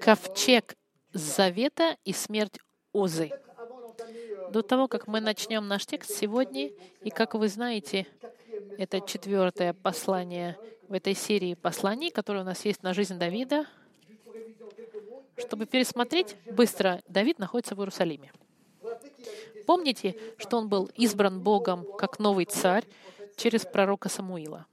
ковчег 0.00 0.74
Завета 1.12 1.96
и 2.04 2.12
смерть 2.12 2.58
Озы. 2.92 3.30
До 4.50 4.62
того, 4.62 4.86
как 4.86 5.06
мы 5.06 5.20
начнем 5.20 5.66
наш 5.66 5.86
текст 5.86 6.10
сегодня, 6.10 6.70
и 7.02 7.10
как 7.10 7.34
вы 7.34 7.48
знаете, 7.48 8.06
это 8.78 9.00
четвертое 9.00 9.72
послание 9.72 10.58
в 10.88 10.92
этой 10.92 11.14
серии 11.14 11.54
посланий, 11.54 12.10
которое 12.10 12.40
у 12.40 12.44
нас 12.44 12.64
есть 12.64 12.82
на 12.82 12.94
жизнь 12.94 13.18
Давида. 13.18 13.66
Чтобы 15.36 15.66
пересмотреть 15.66 16.36
быстро, 16.50 17.02
Давид 17.08 17.38
находится 17.38 17.74
в 17.74 17.80
Иерусалиме. 17.80 18.32
Помните, 19.66 20.16
что 20.38 20.58
он 20.58 20.68
был 20.68 20.90
избран 20.94 21.40
Богом 21.40 21.84
как 21.98 22.18
новый 22.18 22.44
царь 22.44 22.84
через 23.36 23.64
пророка 23.64 24.08
Самуила. 24.08 24.66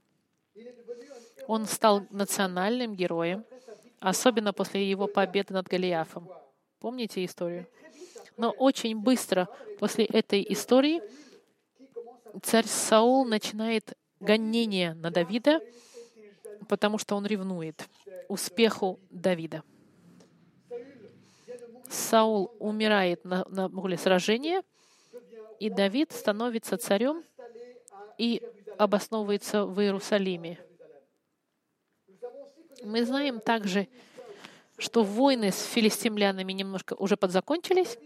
Он 1.46 1.66
стал 1.66 2.06
национальным 2.10 2.94
героем, 2.94 3.44
особенно 4.00 4.52
после 4.52 4.88
его 4.88 5.06
победы 5.06 5.54
над 5.54 5.66
Голиафом. 5.66 6.28
Помните 6.80 7.24
историю? 7.24 7.66
Но 8.36 8.50
очень 8.50 8.98
быстро 8.98 9.48
после 9.78 10.04
этой 10.04 10.44
истории 10.48 11.02
царь 12.42 12.66
Саул 12.66 13.24
начинает 13.24 13.96
гонение 14.20 14.94
на 14.94 15.10
Давида, 15.10 15.60
потому 16.68 16.98
что 16.98 17.16
он 17.16 17.26
ревнует 17.26 17.88
успеху 18.28 18.98
Давида. 19.10 19.62
Саул 21.88 22.54
умирает 22.58 23.24
на, 23.24 23.44
на 23.48 23.68
поле 23.68 23.96
сражения, 23.96 24.62
и 25.60 25.70
Давид 25.70 26.12
становится 26.12 26.76
царем 26.76 27.22
и 28.18 28.42
обосновывается 28.78 29.64
в 29.64 29.80
Иерусалиме. 29.80 30.58
Мы 32.84 33.04
знаем 33.04 33.40
также, 33.40 33.88
что 34.76 35.02
войны 35.02 35.50
с 35.52 35.62
филистимлянами 35.64 36.52
немножко 36.52 36.94
уже 36.94 37.16
подзакончились, 37.16 37.96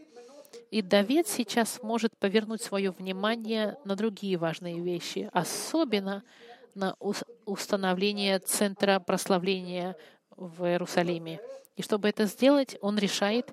и 0.71 0.83
Давид 0.83 1.27
сейчас 1.27 1.83
может 1.83 2.17
повернуть 2.17 2.63
свое 2.63 2.91
внимание 2.91 3.77
на 3.85 3.97
другие 3.97 4.37
важные 4.37 4.79
вещи, 4.81 5.29
особенно 5.33 6.23
на 6.75 6.95
установление 7.45 8.39
центра 8.39 9.01
прославления 9.01 9.97
в 10.37 10.65
Иерусалиме. 10.65 11.41
И 11.77 11.83
чтобы 11.83 12.09
это 12.09 12.27
сделать, 12.27 12.77
он 12.81 12.99
решает 12.99 13.53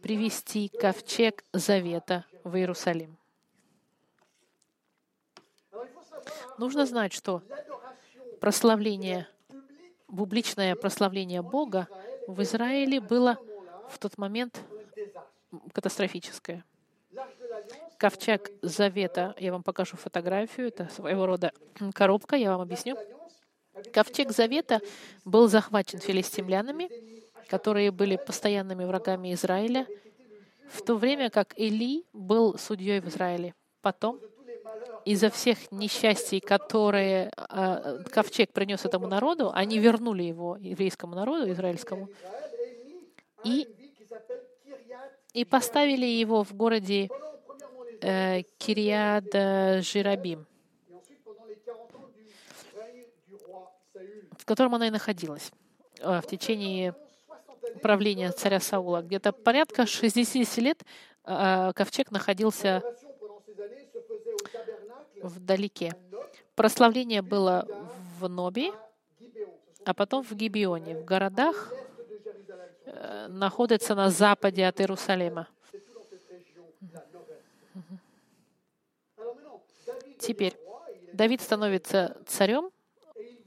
привести 0.00 0.68
ковчег 0.68 1.44
Завета 1.52 2.24
в 2.44 2.56
Иерусалим. 2.56 3.18
Нужно 6.58 6.86
знать, 6.86 7.12
что 7.12 7.42
прославление, 8.40 9.28
публичное 10.06 10.74
прославление 10.76 11.42
Бога 11.42 11.88
в 12.26 12.42
Израиле 12.42 13.00
было 13.00 13.38
в 13.90 13.98
тот 13.98 14.18
момент 14.18 14.60
катастрофическое. 15.72 16.64
Ковчег 17.98 18.50
Завета, 18.62 19.34
я 19.38 19.52
вам 19.52 19.62
покажу 19.62 19.96
фотографию, 19.96 20.68
это 20.68 20.88
своего 20.90 21.26
рода 21.26 21.52
коробка, 21.94 22.36
я 22.36 22.50
вам 22.50 22.60
объясню. 22.60 22.96
Ковчег 23.92 24.32
Завета 24.32 24.80
был 25.24 25.48
захвачен 25.48 25.98
филистимлянами, 25.98 26.90
которые 27.48 27.90
были 27.90 28.16
постоянными 28.16 28.84
врагами 28.84 29.32
Израиля, 29.32 29.86
в 30.68 30.82
то 30.82 30.96
время 30.96 31.30
как 31.30 31.58
Или 31.58 32.04
был 32.12 32.58
судьей 32.58 33.00
в 33.00 33.08
Израиле. 33.08 33.54
Потом 33.80 34.20
из-за 35.06 35.30
всех 35.30 35.70
несчастий, 35.70 36.40
которые 36.40 37.30
э, 37.36 38.02
ковчег 38.10 38.52
принес 38.52 38.84
этому 38.84 39.06
народу, 39.06 39.52
они 39.54 39.78
вернули 39.78 40.24
его 40.24 40.56
еврейскому 40.56 41.14
народу, 41.14 41.48
израильскому, 41.52 42.08
и, 43.44 43.68
и 45.32 45.44
поставили 45.44 46.06
его 46.06 46.42
в 46.42 46.52
городе 46.54 47.08
э, 48.00 48.42
Кириад 48.58 49.32
Жирабим, 49.84 50.44
в 54.36 54.44
котором 54.44 54.74
она 54.74 54.88
и 54.88 54.90
находилась 54.90 55.52
э, 56.00 56.20
в 56.20 56.26
течение 56.26 56.96
правления 57.80 58.32
царя 58.32 58.58
Саула. 58.58 59.02
Где-то 59.02 59.30
порядка 59.30 59.86
60 59.86 60.56
лет 60.56 60.82
э, 61.24 61.72
ковчег 61.76 62.10
находился 62.10 62.82
вдалеке. 65.26 65.94
Прославление 66.54 67.22
было 67.22 67.66
в 68.18 68.28
Нобе, 68.28 68.72
а 69.84 69.94
потом 69.94 70.24
в 70.24 70.32
Гибионе, 70.32 70.96
в 70.96 71.04
городах, 71.04 71.72
э, 72.86 73.26
находятся 73.28 73.94
на 73.94 74.10
западе 74.10 74.66
от 74.66 74.80
Иерусалима. 74.80 75.48
Теперь 80.18 80.56
Давид 81.12 81.40
становится 81.40 82.16
царем, 82.26 82.70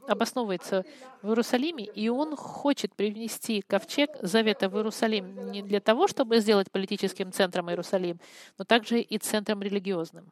обосновывается 0.07 0.85
в 1.21 1.29
Иерусалиме, 1.29 1.85
и 1.85 2.09
он 2.09 2.35
хочет 2.35 2.95
привнести 2.95 3.61
ковчег 3.61 4.09
Завета 4.21 4.69
в 4.69 4.75
Иерусалим 4.75 5.51
не 5.51 5.61
для 5.61 5.79
того, 5.79 6.07
чтобы 6.07 6.39
сделать 6.39 6.71
политическим 6.71 7.31
центром 7.31 7.69
Иерусалим, 7.69 8.19
но 8.57 8.65
также 8.65 9.01
и 9.01 9.17
центром 9.17 9.61
религиозным. 9.61 10.31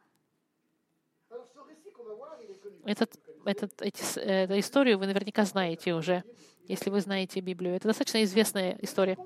Этот, 2.88 3.20
этот, 3.44 3.82
эти, 3.82 4.18
эту 4.18 4.58
историю 4.58 4.98
вы 4.98 5.06
наверняка 5.06 5.44
знаете 5.44 5.92
уже, 5.92 6.24
если 6.64 6.88
вы 6.88 7.02
знаете 7.02 7.40
Библию. 7.40 7.76
Это 7.76 7.88
достаточно 7.88 8.24
известная 8.24 8.78
история. 8.80 9.18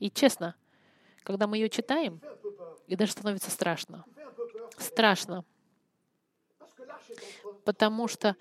И 0.00 0.10
честно, 0.10 0.56
когда 1.22 1.46
мы 1.46 1.58
ее 1.58 1.68
читаем, 1.68 2.20
и 2.88 2.96
даже 2.96 3.12
становится 3.12 3.52
страшно. 3.52 4.04
Страшно. 4.78 5.44
Потому 7.64 8.08
что 8.08 8.34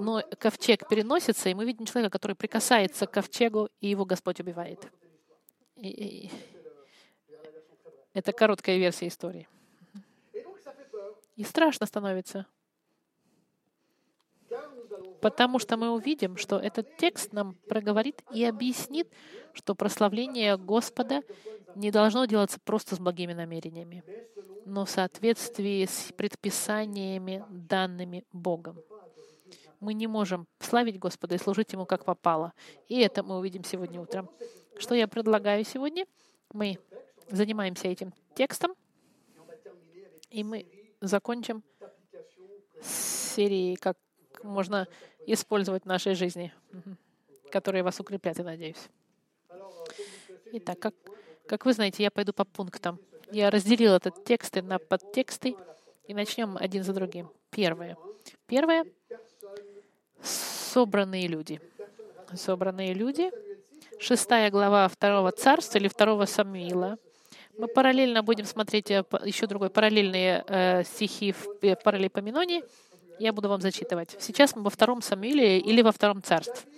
но 0.00 0.22
ковчег 0.38 0.86
переносится, 0.86 1.48
и 1.48 1.54
мы 1.54 1.64
видим 1.64 1.86
человека, 1.86 2.12
который 2.12 2.36
прикасается 2.36 3.06
к 3.06 3.10
ковчегу, 3.10 3.70
и 3.80 3.88
его 3.88 4.04
Господь 4.04 4.38
убивает. 4.38 4.86
И, 5.76 5.88
и, 5.88 6.30
это 8.12 8.32
короткая 8.32 8.76
версия 8.76 9.08
истории. 9.08 9.48
И 11.36 11.42
страшно 11.42 11.86
становится. 11.86 12.46
Потому 15.20 15.58
что 15.58 15.76
мы 15.76 15.90
увидим, 15.90 16.36
что 16.36 16.58
этот 16.58 16.96
текст 16.96 17.32
нам 17.32 17.54
проговорит 17.68 18.22
и 18.32 18.44
объяснит, 18.44 19.08
что 19.52 19.74
прославление 19.74 20.56
Господа 20.56 21.22
не 21.74 21.90
должно 21.90 22.24
делаться 22.26 22.58
просто 22.64 22.94
с 22.94 22.98
благими 22.98 23.32
намерениями, 23.32 24.04
но 24.64 24.84
в 24.84 24.90
соответствии 24.90 25.84
с 25.84 26.12
предписаниями, 26.16 27.44
данными 27.48 28.24
Богом. 28.32 28.80
Мы 29.80 29.94
не 29.94 30.06
можем 30.06 30.46
славить 30.58 30.98
Господа 30.98 31.36
и 31.36 31.38
служить 31.38 31.72
Ему 31.72 31.86
как 31.86 32.04
попало. 32.04 32.52
И 32.88 32.98
это 33.00 33.22
мы 33.22 33.38
увидим 33.38 33.64
сегодня 33.64 34.00
утром. 34.00 34.28
Что 34.76 34.94
я 34.94 35.06
предлагаю 35.06 35.64
сегодня? 35.64 36.06
Мы 36.52 36.78
занимаемся 37.30 37.88
этим 37.88 38.12
текстом, 38.34 38.74
и 40.30 40.42
мы 40.44 40.66
закончим 41.00 41.62
с 42.80 43.34
серией, 43.34 43.76
можно 44.44 44.88
использовать 45.26 45.84
в 45.84 45.86
нашей 45.86 46.14
жизни, 46.14 46.52
которые 47.50 47.82
вас 47.82 48.00
укрепят, 48.00 48.38
я 48.38 48.44
надеюсь. 48.44 48.88
Итак, 50.52 50.78
как, 50.78 50.94
как 51.46 51.66
вы 51.66 51.72
знаете, 51.72 52.02
я 52.02 52.10
пойду 52.10 52.32
по 52.32 52.44
пунктам. 52.44 52.98
Я 53.30 53.50
разделил 53.50 53.92
этот 53.92 54.24
текст 54.24 54.56
на 54.56 54.78
подтексты, 54.78 55.54
и 56.08 56.14
начнем 56.14 56.56
один 56.58 56.82
за 56.82 56.94
другим. 56.94 57.30
Первое. 57.50 57.96
Первое— 58.46 58.86
собранные 60.22 61.28
люди. 61.28 61.60
Собранные 62.32 62.94
люди. 62.94 63.30
Шестая 64.00 64.50
глава 64.50 64.88
второго 64.88 65.32
царства 65.32 65.76
или 65.76 65.88
второго 65.88 66.24
Самуила. 66.24 66.96
Мы 67.58 67.68
параллельно 67.68 68.22
будем 68.22 68.46
смотреть 68.46 68.90
э, 68.90 69.04
еще 69.24 69.46
другой 69.46 69.68
параллельные 69.68 70.44
э, 70.46 70.84
стихи 70.84 71.32
в 71.32 71.46
э, 71.62 71.76
параллелепоменоне. 71.76 72.62
Я 73.18 73.32
буду 73.32 73.48
вам 73.48 73.60
зачитывать. 73.60 74.16
Сейчас 74.20 74.54
мы 74.54 74.62
во 74.62 74.70
втором 74.70 75.02
Самуиле 75.02 75.58
или 75.58 75.82
во 75.82 75.92
втором 75.92 76.22
царстве. 76.22 76.70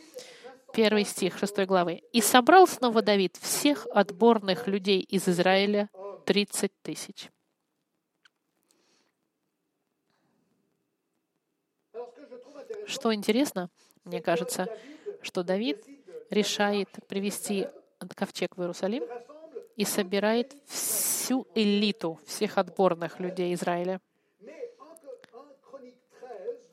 Первый 0.72 1.04
стих 1.04 1.36
шестой 1.38 1.66
главы. 1.66 2.02
«И 2.12 2.20
собрал 2.20 2.66
снова 2.66 3.02
Давид 3.02 3.36
всех 3.36 3.86
отборных 3.92 4.66
людей 4.66 5.00
из 5.00 5.28
Израиля 5.28 5.90
тридцать 6.24 6.72
тысяч». 6.82 7.30
Что 12.86 13.12
интересно, 13.12 13.68
мне 14.04 14.20
кажется, 14.20 14.66
что 15.22 15.42
Давид 15.42 15.84
решает 16.30 16.88
привести 17.08 17.68
ковчег 18.16 18.56
в 18.56 18.60
Иерусалим 18.62 19.04
и 19.76 19.84
собирает 19.84 20.54
всю 20.66 21.46
элиту 21.54 22.18
всех 22.26 22.58
отборных 22.58 23.20
людей 23.20 23.54
Израиля. 23.54 24.00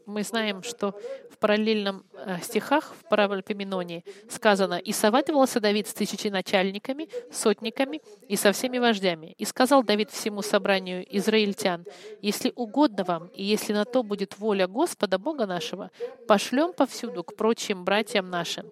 Мы 0.07 0.23
знаем, 0.23 0.63
что 0.63 0.95
в 1.29 1.37
параллельном 1.37 2.03
э, 2.13 2.37
стихах 2.41 2.95
в 2.99 3.09
Паралипоменоне 3.09 4.03
сказано, 4.29 4.75
«И 4.75 4.91
советовался 4.93 5.59
Давид 5.59 5.87
с 5.87 5.93
тысячи 5.93 6.29
начальниками, 6.29 7.09
сотниками 7.31 8.01
и 8.27 8.35
со 8.35 8.51
всеми 8.51 8.79
вождями. 8.79 9.35
И 9.37 9.45
сказал 9.45 9.83
Давид 9.83 10.09
всему 10.09 10.41
собранию 10.41 11.05
израильтян, 11.17 11.85
«Если 12.21 12.51
угодно 12.55 13.03
вам, 13.03 13.27
и 13.27 13.43
если 13.43 13.73
на 13.73 13.85
то 13.85 14.01
будет 14.01 14.39
воля 14.39 14.67
Господа, 14.67 15.19
Бога 15.19 15.45
нашего, 15.45 15.91
пошлем 16.27 16.73
повсюду 16.73 17.23
к 17.23 17.35
прочим 17.35 17.83
братьям 17.83 18.29
нашим, 18.29 18.71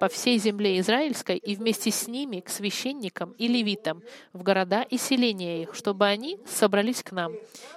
по 0.00 0.08
всей 0.08 0.38
земле 0.38 0.78
израильской 0.80 1.36
и 1.36 1.54
вместе 1.54 1.90
с 1.90 2.08
ними 2.08 2.40
к 2.40 2.48
священникам 2.48 3.32
и 3.38 3.48
левитам 3.48 4.02
в 4.32 4.42
города 4.42 4.82
и 4.82 4.96
селения 4.96 5.62
их, 5.62 5.74
чтобы 5.74 6.06
они 6.06 6.38
собрались 6.46 7.02
к 7.02 7.12
нам. 7.12 7.32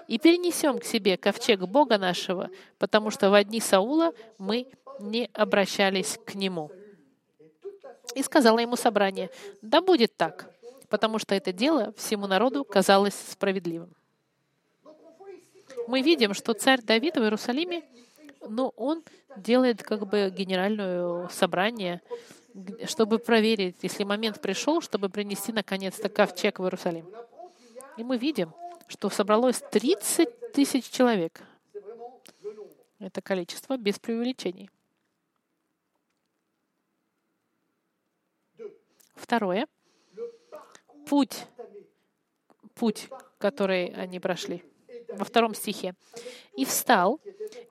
И 0.07 0.17
перенесем 0.17 0.79
к 0.79 0.83
себе 0.83 1.17
ковчег 1.17 1.61
Бога 1.61 1.97
нашего, 1.97 2.49
потому 2.77 3.11
что 3.11 3.29
в 3.29 3.43
дни 3.43 3.59
Саула 3.59 4.13
мы 4.37 4.67
не 4.99 5.29
обращались 5.33 6.19
к 6.25 6.35
нему. 6.35 6.71
И 8.15 8.23
сказала 8.23 8.59
ему 8.59 8.75
собрание, 8.75 9.29
да 9.61 9.81
будет 9.81 10.15
так, 10.15 10.51
потому 10.89 11.19
что 11.19 11.35
это 11.35 11.51
дело 11.51 11.93
всему 11.97 12.27
народу 12.27 12.63
казалось 12.63 13.15
справедливым. 13.31 13.93
Мы 15.87 16.01
видим, 16.01 16.33
что 16.33 16.53
царь 16.53 16.81
Давид 16.81 17.15
в 17.15 17.21
Иерусалиме, 17.21 17.83
но 18.41 18.69
он 18.75 19.03
делает 19.35 19.83
как 19.83 20.07
бы 20.07 20.29
генеральное 20.29 21.27
собрание, 21.29 22.01
чтобы 22.85 23.19
проверить, 23.19 23.77
если 23.81 24.03
момент 24.03 24.41
пришел, 24.41 24.81
чтобы 24.81 25.09
принести 25.09 25.51
наконец-то 25.51 26.09
ковчег 26.09 26.59
в 26.59 26.63
Иерусалим. 26.63 27.05
И 27.97 28.03
мы 28.03 28.17
видим, 28.17 28.53
что 28.87 29.09
собралось 29.09 29.61
30 29.71 30.53
тысяч 30.53 30.89
человек. 30.89 31.41
Это 32.99 33.21
количество 33.21 33.77
без 33.77 33.99
преувеличений. 33.99 34.69
Второе. 39.15 39.67
Путь, 41.07 41.45
путь, 42.75 43.07
который 43.37 43.87
они 43.87 44.19
прошли 44.19 44.63
во 45.09 45.23
втором 45.25 45.53
стихе. 45.53 45.95
«И 46.55 46.65
встал, 46.65 47.19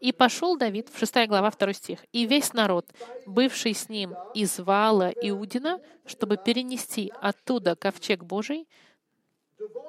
и 0.00 0.12
пошел 0.12 0.56
Давид», 0.56 0.88
в 0.88 0.98
6 0.98 1.26
глава, 1.26 1.50
2 1.50 1.72
стих, 1.72 2.04
«и 2.12 2.26
весь 2.26 2.52
народ, 2.52 2.86
бывший 3.26 3.74
с 3.74 3.88
ним 3.88 4.14
из 4.34 4.58
Вала 4.58 5.10
Иудина, 5.10 5.80
чтобы 6.06 6.36
перенести 6.36 7.12
оттуда 7.20 7.76
ковчег 7.76 8.22
Божий, 8.22 8.68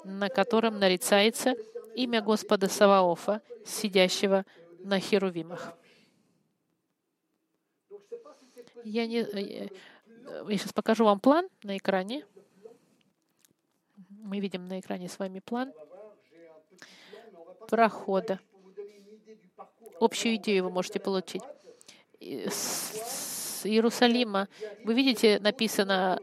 на 0.04 0.30
котором 0.30 0.80
нарицается 0.80 1.56
имя 1.96 2.22
Господа 2.22 2.68
Саваофа, 2.68 3.42
сидящего 3.66 4.46
на 4.80 5.00
херувимах». 5.00 5.74
Я, 8.84 9.06
не, 9.06 9.20
э, 9.20 9.70
я 10.48 10.58
сейчас 10.58 10.72
покажу 10.72 11.04
вам 11.04 11.20
план 11.20 11.50
на 11.64 11.78
экране. 11.78 12.26
Мы 14.10 14.40
видим 14.40 14.68
на 14.68 14.80
экране 14.80 15.10
с 15.10 15.20
вами 15.20 15.40
план 15.40 15.74
прохода. 17.70 18.40
Общую 20.00 20.36
идею 20.36 20.66
вы 20.66 20.70
можете 20.70 21.00
получить. 21.00 21.42
С 22.20 23.66
Иерусалима, 23.66 24.48
вы 24.84 24.94
видите, 24.94 25.40
написано 25.40 26.20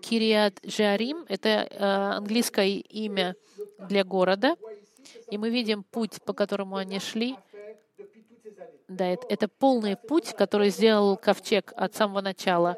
Кириат 0.00 0.60
Жарим, 0.62 1.24
это 1.28 1.48
э, 1.48 1.84
английское 2.16 2.68
имя 2.68 3.36
для 3.88 4.04
города, 4.04 4.56
и 5.30 5.38
мы 5.38 5.48
видим 5.48 5.82
путь, 5.82 6.22
по 6.24 6.34
которому 6.34 6.76
они 6.76 6.98
шли. 6.98 7.36
Да, 8.86 9.06
это, 9.06 9.26
это 9.28 9.48
полный 9.48 9.96
путь, 9.96 10.34
который 10.34 10.68
сделал 10.68 11.16
ковчег 11.16 11.72
от 11.74 11.94
самого 11.94 12.20
начала. 12.20 12.76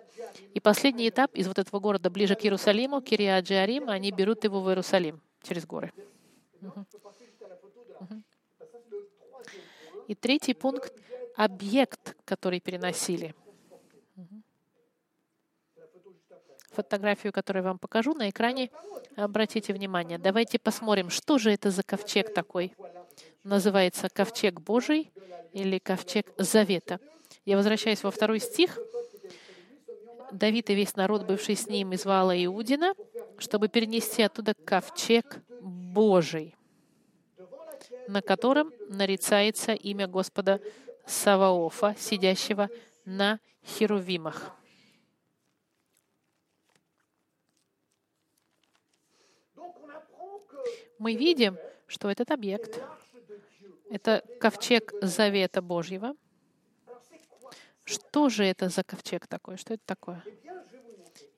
И 0.55 0.61
последний 0.61 1.09
этап 1.09 1.35
из 1.35 1.49
вот 1.49 1.59
этого 1.59 1.81
города 1.81 2.11
ближе 2.11 2.37
к 2.37 2.45
Иерусалиму, 2.45 3.01
Кириат 3.01 3.45
Джарим, 3.45 3.91
они 3.91 4.13
берут 4.13 4.45
его 4.45 4.61
в 4.63 4.69
Иерусалим 4.69 5.21
через 5.43 5.67
горы. 5.67 5.93
Угу. 6.63 6.87
И 10.07 10.15
третий 10.15 10.55
пункт— 10.55 10.93
объект, 11.37 12.17
который 12.25 12.61
переносили. 12.61 13.35
Фотографию, 16.71 17.33
которую 17.33 17.63
я 17.63 17.69
вам 17.71 17.79
покажу 17.79 18.15
на 18.15 18.29
экране, 18.29 18.71
обратите 19.17 19.73
внимание. 19.73 20.19
Давайте 20.19 20.59
посмотрим, 20.59 21.09
что 21.11 21.39
же 21.39 21.51
это 21.51 21.71
за 21.71 21.83
ковчег 21.83 22.35
такой. 22.35 22.75
Называется 23.45 24.09
ковчег 24.11 24.61
Божий 24.61 25.11
или 25.53 25.79
ковчег 25.79 26.27
Завета. 26.37 27.01
Я 27.45 27.57
возвращаюсь 27.57 28.03
во 28.03 28.11
второй 28.11 28.41
стих. 28.41 28.79
Давид 30.33 30.69
и 30.69 30.75
весь 30.75 30.97
народ, 30.97 31.25
бывший 31.25 31.57
с 31.57 31.67
ним, 31.67 31.93
из 31.93 32.05
Вала 32.05 32.45
Иудина, 32.45 32.95
чтобы 33.39 33.69
перенести 33.69 34.23
оттуда 34.23 34.53
ковчег 34.55 35.39
Божий 35.61 36.56
на 38.09 38.23
котором 38.23 38.73
нарицается 38.89 39.73
имя 39.73 40.07
Господа 40.07 40.61
Саваофа, 41.07 41.95
сидящего 41.99 42.69
на 43.05 43.41
херувимах. 43.65 44.53
Мы 50.99 51.15
видим, 51.15 51.59
что 51.87 52.11
этот 52.11 52.31
объект— 52.31 52.81
это 53.91 54.25
ковчег 54.41 54.93
Завета 55.03 55.61
Божьего. 55.61 56.15
Что 57.85 58.29
же 58.29 58.45
это 58.45 58.69
за 58.69 58.83
ковчег 58.83 59.27
такой? 59.27 59.59
Что 59.59 59.75
это 59.75 59.83
такое? 59.85 60.25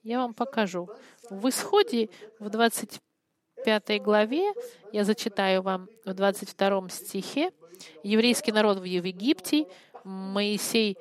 Я 0.01 0.19
вам 0.19 0.33
покажу. 0.33 0.89
В 1.29 1.49
Исходе 1.49 2.09
в 2.39 2.49
20 2.49 3.01
пятой 3.63 3.99
главе, 3.99 4.53
я 4.91 5.03
зачитаю 5.03 5.61
вам 5.61 5.87
в 6.05 6.13
22 6.13 6.89
стихе, 6.89 7.51
еврейский 8.03 8.51
народ 8.51 8.79
в 8.79 8.83
Египте, 8.83 9.67
Моисей 10.03 10.97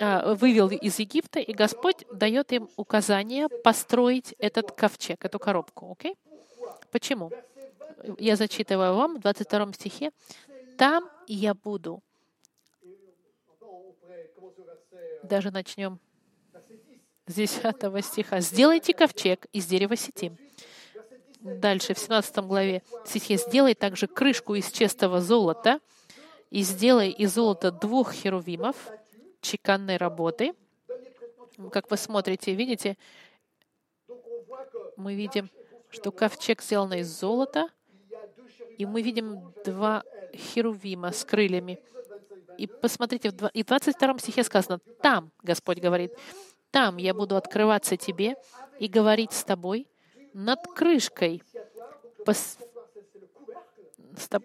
а, 0.00 0.34
вывел 0.34 0.68
из 0.68 0.98
Египта, 0.98 1.40
и 1.40 1.52
Господь 1.52 2.04
дает 2.12 2.52
им 2.52 2.68
указание 2.76 3.48
построить 3.48 4.34
этот 4.38 4.72
ковчег, 4.72 5.24
эту 5.24 5.38
коробку. 5.38 5.96
Okay? 5.98 6.16
Почему? 6.90 7.30
Я 8.18 8.36
зачитываю 8.36 8.94
вам 8.94 9.16
в 9.16 9.20
22 9.20 9.72
стихе. 9.74 10.10
«Там 10.78 11.10
я 11.26 11.52
буду». 11.52 12.02
Даже 15.22 15.50
начнем 15.50 16.00
с 17.26 17.34
10 17.34 18.04
стиха. 18.04 18.40
«Сделайте 18.40 18.94
ковчег 18.94 19.46
из 19.52 19.66
дерева 19.66 19.96
сетим, 19.96 20.38
Дальше, 21.40 21.94
в 21.94 21.98
17 21.98 22.36
главе 22.44 22.82
стихе, 23.06 23.36
«Сделай 23.38 23.74
также 23.74 24.06
крышку 24.06 24.54
из 24.54 24.70
чистого 24.70 25.20
золота 25.20 25.80
и 26.50 26.62
сделай 26.62 27.10
из 27.10 27.34
золота 27.34 27.70
двух 27.70 28.12
херувимов 28.12 28.76
чеканной 29.40 29.96
работы». 29.96 30.54
Как 31.72 31.90
вы 31.90 31.96
смотрите, 31.96 32.54
видите, 32.54 32.96
мы 34.96 35.14
видим, 35.14 35.50
что 35.88 36.12
ковчег 36.12 36.62
сделан 36.62 36.92
из 36.94 37.08
золота, 37.08 37.68
и 38.76 38.84
мы 38.84 39.00
видим 39.00 39.52
два 39.64 40.04
херувима 40.34 41.12
с 41.12 41.24
крыльями. 41.24 41.80
И 42.58 42.66
посмотрите, 42.66 43.32
и 43.54 43.62
в 43.62 43.66
22 43.66 44.18
стихе 44.18 44.44
сказано, 44.44 44.78
«Там, 45.02 45.32
Господь 45.42 45.78
говорит, 45.78 46.12
там 46.70 46.98
я 46.98 47.14
буду 47.14 47.36
открываться 47.36 47.96
тебе 47.96 48.36
и 48.78 48.88
говорить 48.88 49.32
с 49.32 49.42
тобой, 49.44 49.86
над 50.32 50.66
крышкой, 50.74 51.42
пос... 52.24 52.58
Стоп. 54.16 54.44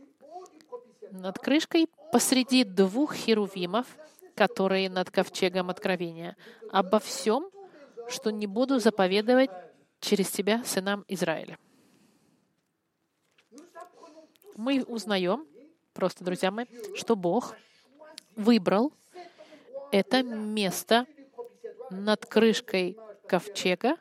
над 1.12 1.40
крышкой 1.40 1.88
посреди 2.12 2.64
двух 2.64 3.16
херувимов, 3.16 3.88
которые 4.36 4.90
над 4.90 5.10
ковчегом 5.12 5.70
откровения, 5.70 6.36
обо 6.72 7.00
всем, 7.00 7.50
что 8.10 8.30
не 8.30 8.48
буду 8.48 8.80
заповедовать 8.80 9.50
через 10.00 10.30
тебя 10.30 10.64
сынам 10.64 11.04
Израиля. 11.08 11.58
Мы 14.56 14.84
узнаем, 14.84 15.48
просто, 15.94 16.24
друзья 16.24 16.52
мои, 16.52 16.66
что 16.96 17.16
Бог 17.16 17.56
выбрал 18.36 18.94
это 19.92 20.24
место 20.24 21.06
над 21.90 22.26
крышкой 22.26 22.98
ковчега, 23.28 23.98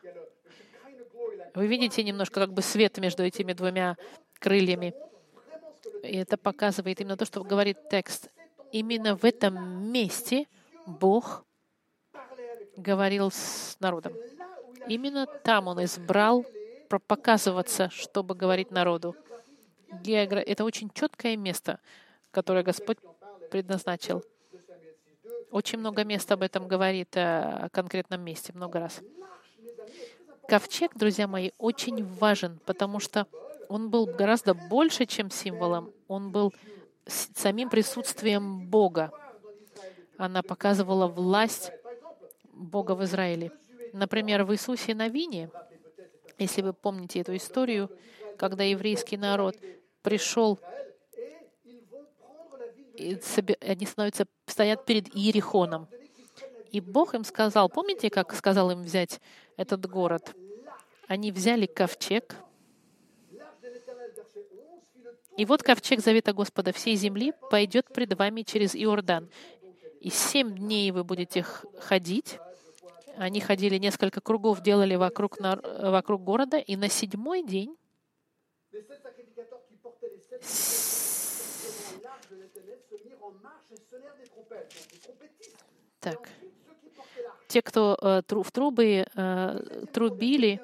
вы 1.54 1.66
видите 1.66 2.02
немножко 2.02 2.40
как 2.40 2.52
бы 2.52 2.62
свет 2.62 2.98
между 2.98 3.22
этими 3.22 3.52
двумя 3.52 3.96
крыльями. 4.38 4.94
И 6.02 6.16
это 6.16 6.36
показывает 6.36 7.00
именно 7.00 7.16
то, 7.16 7.24
что 7.24 7.42
говорит 7.44 7.88
текст. 7.88 8.28
Именно 8.72 9.16
в 9.16 9.24
этом 9.24 9.90
месте 9.92 10.46
Бог 10.86 11.44
говорил 12.76 13.30
с 13.30 13.76
народом. 13.80 14.12
Именно 14.88 15.26
там 15.26 15.68
Он 15.68 15.82
избрал 15.84 16.44
показываться, 17.08 17.88
чтобы 17.90 18.34
говорить 18.34 18.70
народу. 18.70 19.16
Это 20.04 20.64
очень 20.64 20.90
четкое 20.90 21.36
место, 21.36 21.80
которое 22.30 22.62
Господь 22.62 22.98
предназначил. 23.50 24.22
Очень 25.50 25.78
много 25.78 26.04
мест 26.04 26.30
об 26.32 26.42
этом 26.42 26.66
говорит 26.66 27.16
о 27.16 27.68
конкретном 27.72 28.20
месте, 28.20 28.52
много 28.52 28.80
раз. 28.80 29.00
Ковчег, 30.48 30.92
друзья 30.94 31.26
мои, 31.26 31.50
очень 31.58 32.04
важен, 32.04 32.60
потому 32.66 33.00
что 33.00 33.26
он 33.68 33.90
был 33.90 34.06
гораздо 34.06 34.54
больше, 34.54 35.06
чем 35.06 35.30
символом. 35.30 35.90
Он 36.06 36.30
был 36.30 36.52
самим 37.06 37.70
присутствием 37.70 38.68
Бога. 38.68 39.10
Она 40.18 40.42
показывала 40.42 41.06
власть 41.06 41.72
Бога 42.52 42.94
в 42.94 43.02
Израиле. 43.04 43.52
Например, 43.92 44.44
в 44.44 44.52
Иисусе 44.52 44.94
Новине, 44.94 45.50
если 46.38 46.62
вы 46.62 46.72
помните 46.72 47.20
эту 47.20 47.34
историю, 47.36 47.90
когда 48.36 48.64
еврейский 48.64 49.16
народ 49.16 49.56
пришел, 50.02 50.58
и 52.96 53.18
они 53.60 53.86
становятся, 53.86 54.26
стоят 54.46 54.84
перед 54.84 55.14
Иерихоном. 55.16 55.88
И 56.74 56.80
Бог 56.80 57.14
им 57.14 57.22
сказал, 57.22 57.68
помните, 57.68 58.10
как 58.10 58.34
сказал 58.34 58.68
им 58.72 58.82
взять 58.82 59.20
этот 59.56 59.86
город? 59.86 60.34
Они 61.06 61.30
взяли 61.30 61.66
ковчег, 61.66 62.34
и 65.36 65.44
вот 65.44 65.62
ковчег 65.62 66.00
Завета 66.00 66.32
Господа 66.32 66.72
всей 66.72 66.96
земли 66.96 67.32
пойдет 67.48 67.86
пред 67.94 68.18
вами 68.18 68.42
через 68.42 68.74
Иордан. 68.74 69.30
И 70.00 70.10
семь 70.10 70.56
дней 70.56 70.90
вы 70.90 71.04
будете 71.04 71.44
ходить. 71.78 72.40
Они 73.18 73.38
ходили 73.38 73.78
несколько 73.78 74.20
кругов, 74.20 74.60
делали 74.60 74.96
вокруг, 74.96 75.38
вокруг 75.38 76.24
города, 76.24 76.58
и 76.58 76.74
на 76.74 76.88
седьмой 76.88 77.44
день 77.44 77.76
так. 86.00 86.28
Те, 87.54 87.62
кто 87.62 87.96
э, 88.02 88.22
в 88.28 88.50
трубы 88.50 89.06
э, 89.14 89.84
трубили, 89.92 90.60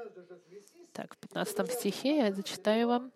так, 0.92 1.14
в 1.14 1.18
15 1.18 1.70
стихе 1.70 2.16
я 2.16 2.32
зачитаю 2.32 2.88
вам. 2.88 3.12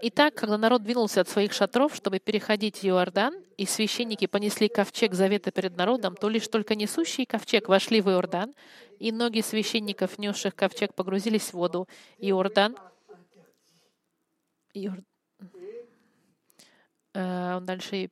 Итак, 0.00 0.34
когда 0.34 0.58
народ 0.58 0.82
двинулся 0.82 1.20
от 1.20 1.28
своих 1.28 1.52
шатров, 1.52 1.94
чтобы 1.94 2.18
переходить 2.18 2.84
Иордан, 2.84 3.34
и 3.56 3.66
священники 3.66 4.26
понесли 4.26 4.66
ковчег 4.66 5.14
завета 5.14 5.52
перед 5.52 5.76
народом, 5.76 6.16
то 6.16 6.28
лишь 6.28 6.48
только 6.48 6.74
несущие 6.74 7.24
ковчег 7.24 7.68
вошли 7.68 8.00
в 8.00 8.10
Иордан, 8.10 8.52
и 8.98 9.12
ноги 9.12 9.42
священников, 9.42 10.18
несших 10.18 10.56
ковчег, 10.56 10.92
погрузились 10.92 11.50
в 11.50 11.54
воду. 11.54 11.86
Иордан 12.18 12.76
Иор... 14.74 15.04
Э, 17.14 17.60
дальше 17.60 18.10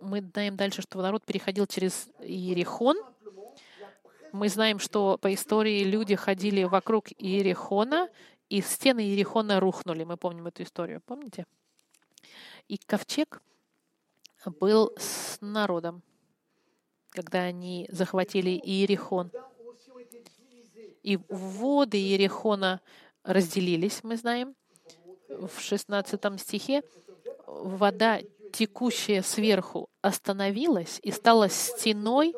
мы 0.00 0.20
знаем 0.20 0.56
дальше, 0.56 0.82
что 0.82 1.00
народ 1.00 1.24
переходил 1.24 1.66
через 1.66 2.08
Иерихон. 2.20 2.96
Мы 4.32 4.48
знаем, 4.48 4.78
что 4.78 5.18
по 5.18 5.32
истории 5.32 5.84
люди 5.84 6.14
ходили 6.14 6.64
вокруг 6.64 7.10
Иерихона, 7.18 8.08
и 8.48 8.60
стены 8.60 9.00
Иерихона 9.00 9.60
рухнули. 9.60 10.04
Мы 10.04 10.16
помним 10.16 10.46
эту 10.46 10.62
историю, 10.62 11.00
помните? 11.04 11.46
И 12.68 12.78
ковчег 12.78 13.42
был 14.60 14.92
с 14.96 15.38
народом, 15.40 16.02
когда 17.10 17.40
они 17.40 17.88
захватили 17.90 18.50
Иерихон. 18.50 19.30
И 21.02 21.18
воды 21.28 21.98
Иерихона 21.98 22.80
разделились, 23.22 24.04
мы 24.04 24.16
знаем. 24.16 24.54
В 25.28 25.60
16 25.60 26.40
стихе 26.40 26.82
вода, 27.46 28.20
текущая 28.52 29.22
сверху, 29.22 29.88
остановилась 30.02 31.00
и 31.02 31.10
стала 31.10 31.48
стеной 31.48 32.34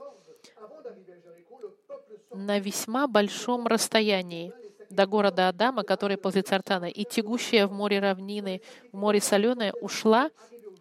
на 2.33 2.59
весьма 2.59 3.07
большом 3.07 3.67
расстоянии 3.67 4.53
до 4.91 5.07
города 5.07 5.49
Адама, 5.49 5.83
который 5.83 6.17
после 6.17 6.43
Цартана, 6.43 6.87
и 6.87 7.05
тягущая 7.05 7.67
в 7.67 7.73
море 7.73 8.01
равнины, 8.01 8.63
в 8.93 8.97
море 8.97 9.21
соленое, 9.21 9.73
ушла 9.81 10.31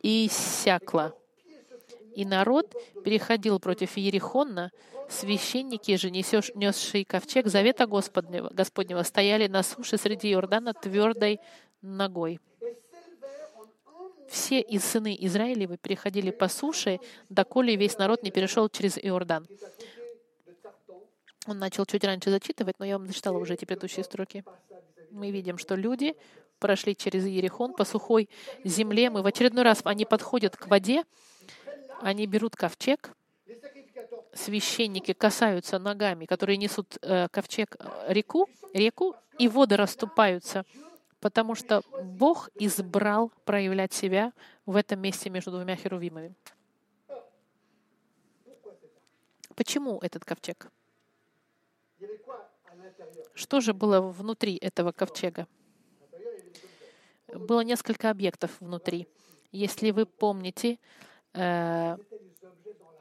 и 0.01 0.27
иссякла. 0.27 1.13
И 2.15 2.25
народ 2.25 2.73
переходил 3.03 3.59
против 3.59 3.97
Ерихонна, 3.97 4.71
священники 5.09 5.95
же, 5.95 6.09
несшие 6.09 7.05
ковчег 7.05 7.47
завета 7.47 7.85
Господнего, 7.85 8.49
Господнего, 8.49 9.03
стояли 9.03 9.47
на 9.47 9.63
суше 9.63 9.97
среди 9.97 10.33
Иордана 10.33 10.73
твердой 10.73 11.39
ногой. 11.81 12.39
Все 14.27 14.59
из 14.59 14.83
сыны 14.83 15.15
Израилевы 15.19 15.77
переходили 15.77 16.31
по 16.31 16.47
суше, 16.47 16.99
доколе 17.29 17.75
весь 17.75 17.97
народ 17.97 18.23
не 18.23 18.31
перешел 18.31 18.69
через 18.69 18.97
Иордан. 18.97 19.47
Он 21.47 21.59
начал 21.59 21.85
чуть 21.85 22.03
раньше 22.03 22.29
зачитывать, 22.29 22.77
но 22.79 22.85
я 22.85 22.97
вам 22.97 23.07
зачитала 23.07 23.37
уже 23.37 23.53
эти 23.53 23.63
предыдущие 23.63 24.03
строки. 24.03 24.43
Мы 25.11 25.31
видим, 25.31 25.57
что 25.57 25.75
люди 25.75 26.15
прошли 26.59 26.95
через 26.95 27.25
Ерехон 27.25 27.73
по 27.73 27.85
сухой 27.85 28.29
земле. 28.65 29.09
Мы 29.09 29.21
в 29.21 29.25
очередной 29.25 29.63
раз, 29.63 29.79
они 29.85 30.05
подходят 30.05 30.57
к 30.57 30.67
воде, 30.67 31.03
они 32.01 32.27
берут 32.27 32.55
ковчег, 32.55 33.13
священники 34.33 35.13
касаются 35.13 35.79
ногами, 35.79 36.25
которые 36.25 36.57
несут 36.57 36.97
э, 37.01 37.27
ковчег 37.29 37.77
э, 37.79 38.13
реку, 38.13 38.49
реку, 38.73 39.15
и 39.37 39.47
воды 39.47 39.77
расступаются, 39.77 40.65
потому 41.19 41.55
что 41.55 41.81
Бог 42.03 42.49
избрал 42.55 43.31
проявлять 43.45 43.93
себя 43.93 44.33
в 44.65 44.75
этом 44.75 44.99
месте 44.99 45.29
между 45.29 45.51
двумя 45.51 45.75
херувимами. 45.75 46.33
Почему 49.55 49.99
этот 50.01 50.23
ковчег? 50.23 50.71
Что 53.33 53.59
же 53.59 53.73
было 53.73 54.01
внутри 54.01 54.55
этого 54.57 54.91
ковчега? 54.91 55.47
Было 57.33 57.61
несколько 57.61 58.09
объектов 58.09 58.51
внутри. 58.59 59.07
Если 59.51 59.91
вы 59.91 60.05
помните, 60.05 60.77
э, 61.33 61.97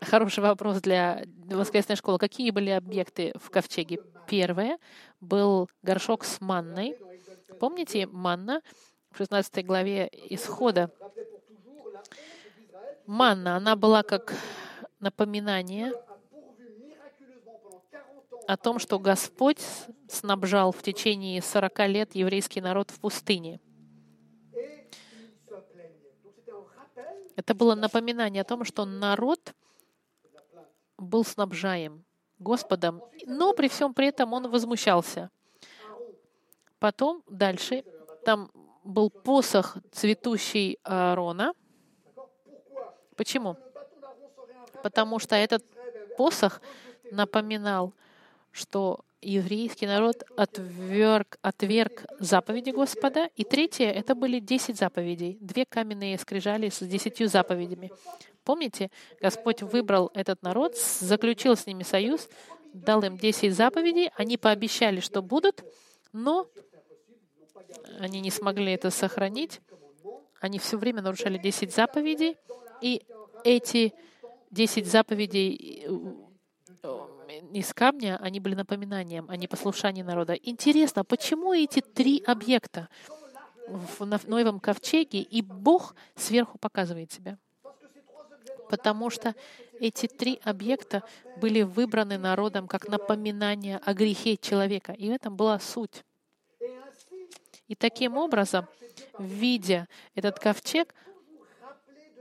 хороший 0.00 0.40
вопрос 0.40 0.80
для 0.80 1.24
воскресной 1.46 1.96
школы. 1.96 2.18
Какие 2.18 2.50
были 2.50 2.70
объекты 2.70 3.32
в 3.38 3.50
ковчеге? 3.50 3.98
Первое 4.26 4.78
был 5.20 5.68
горшок 5.82 6.24
с 6.24 6.40
манной. 6.40 6.96
Помните 7.60 8.06
манна 8.06 8.62
в 9.10 9.18
16 9.18 9.64
главе 9.64 10.08
Исхода? 10.30 10.90
Манна, 13.06 13.56
она 13.56 13.76
была 13.76 14.02
как 14.02 14.34
напоминание 15.00 15.92
о 18.46 18.56
том, 18.56 18.78
что 18.78 18.98
Господь 18.98 19.60
снабжал 20.08 20.72
в 20.72 20.82
течение 20.82 21.40
40 21.42 21.78
лет 21.88 22.14
еврейский 22.14 22.60
народ 22.60 22.90
в 22.90 23.00
пустыне. 23.00 23.60
Это 27.36 27.54
было 27.54 27.74
напоминание 27.74 28.40
о 28.40 28.44
том, 28.44 28.64
что 28.64 28.84
народ 28.84 29.54
был 30.96 31.24
снабжаем 31.24 32.04
Господом, 32.38 33.02
но 33.26 33.52
при 33.52 33.68
всем 33.68 33.94
при 33.94 34.08
этом 34.08 34.32
он 34.32 34.50
возмущался. 34.50 35.30
Потом 36.78 37.22
дальше 37.28 37.84
там 38.24 38.50
был 38.84 39.10
посох 39.10 39.76
цветущий 39.92 40.78
Аарона. 40.84 41.52
Почему? 43.16 43.56
Потому 44.82 45.18
что 45.18 45.34
этот 45.34 45.64
посох 46.16 46.60
напоминал 47.10 47.94
что 48.56 49.00
еврейский 49.20 49.86
народ 49.86 50.24
отверг, 50.34 51.36
отверг 51.42 52.06
заповеди 52.18 52.70
Господа. 52.70 53.28
И 53.36 53.44
третье— 53.44 53.90
это 53.92 54.14
были 54.14 54.40
десять 54.40 54.78
заповедей. 54.78 55.36
Две 55.42 55.66
каменные 55.66 56.18
скрижали 56.18 56.70
с 56.70 56.78
десятью 56.86 57.28
заповедями. 57.28 57.92
Помните, 58.44 58.90
Господь 59.20 59.60
выбрал 59.62 60.10
этот 60.14 60.42
народ, 60.42 60.76
заключил 60.76 61.54
с 61.54 61.66
ними 61.66 61.82
союз, 61.82 62.28
дал 62.72 63.02
им 63.02 63.18
десять 63.18 63.54
заповедей, 63.54 64.10
они 64.16 64.38
пообещали, 64.38 65.00
что 65.00 65.20
будут, 65.20 65.62
но 66.16 66.48
они 68.00 68.20
не 68.20 68.30
смогли 68.30 68.72
это 68.72 68.90
сохранить. 68.90 69.60
Они 70.40 70.58
все 70.58 70.76
время 70.78 71.02
нарушали 71.02 71.38
десять 71.38 71.74
заповедей, 71.74 72.36
и 72.80 73.02
эти 73.44 73.92
десять 74.50 74.86
заповедей 74.86 75.86
из 77.52 77.74
камня, 77.74 78.18
они 78.20 78.40
были 78.40 78.54
напоминанием 78.54 79.28
о 79.28 79.36
непослушании 79.36 80.02
народа. 80.02 80.32
Интересно, 80.34 81.04
почему 81.04 81.52
эти 81.52 81.80
три 81.80 82.22
объекта 82.26 82.88
в 83.68 84.04
Ноевом 84.26 84.60
ковчеге, 84.60 85.20
и 85.20 85.42
Бог 85.42 85.94
сверху 86.14 86.58
показывает 86.58 87.12
себя? 87.12 87.38
Потому 88.68 89.10
что 89.10 89.34
эти 89.80 90.06
три 90.06 90.40
объекта 90.42 91.02
были 91.36 91.62
выбраны 91.62 92.18
народом 92.18 92.66
как 92.66 92.88
напоминание 92.88 93.78
о 93.84 93.94
грехе 93.94 94.36
человека. 94.36 94.92
И 94.92 95.08
в 95.08 95.12
этом 95.12 95.36
была 95.36 95.58
суть. 95.58 96.04
И 97.68 97.74
таким 97.74 98.16
образом, 98.16 98.66
видя 99.18 99.88
этот 100.14 100.38
ковчег, 100.38 100.94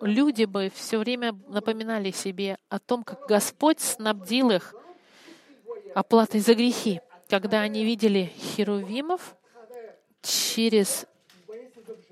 люди 0.01 0.45
бы 0.45 0.71
все 0.73 0.97
время 0.97 1.37
напоминали 1.47 2.11
себе 2.11 2.57
о 2.69 2.79
том, 2.79 3.03
как 3.03 3.27
Господь 3.27 3.79
снабдил 3.79 4.51
их 4.51 4.73
оплатой 5.93 6.39
за 6.39 6.55
грехи. 6.55 6.99
Когда 7.29 7.61
они 7.61 7.85
видели 7.85 8.31
херувимов, 8.37 9.35
через 10.21 11.05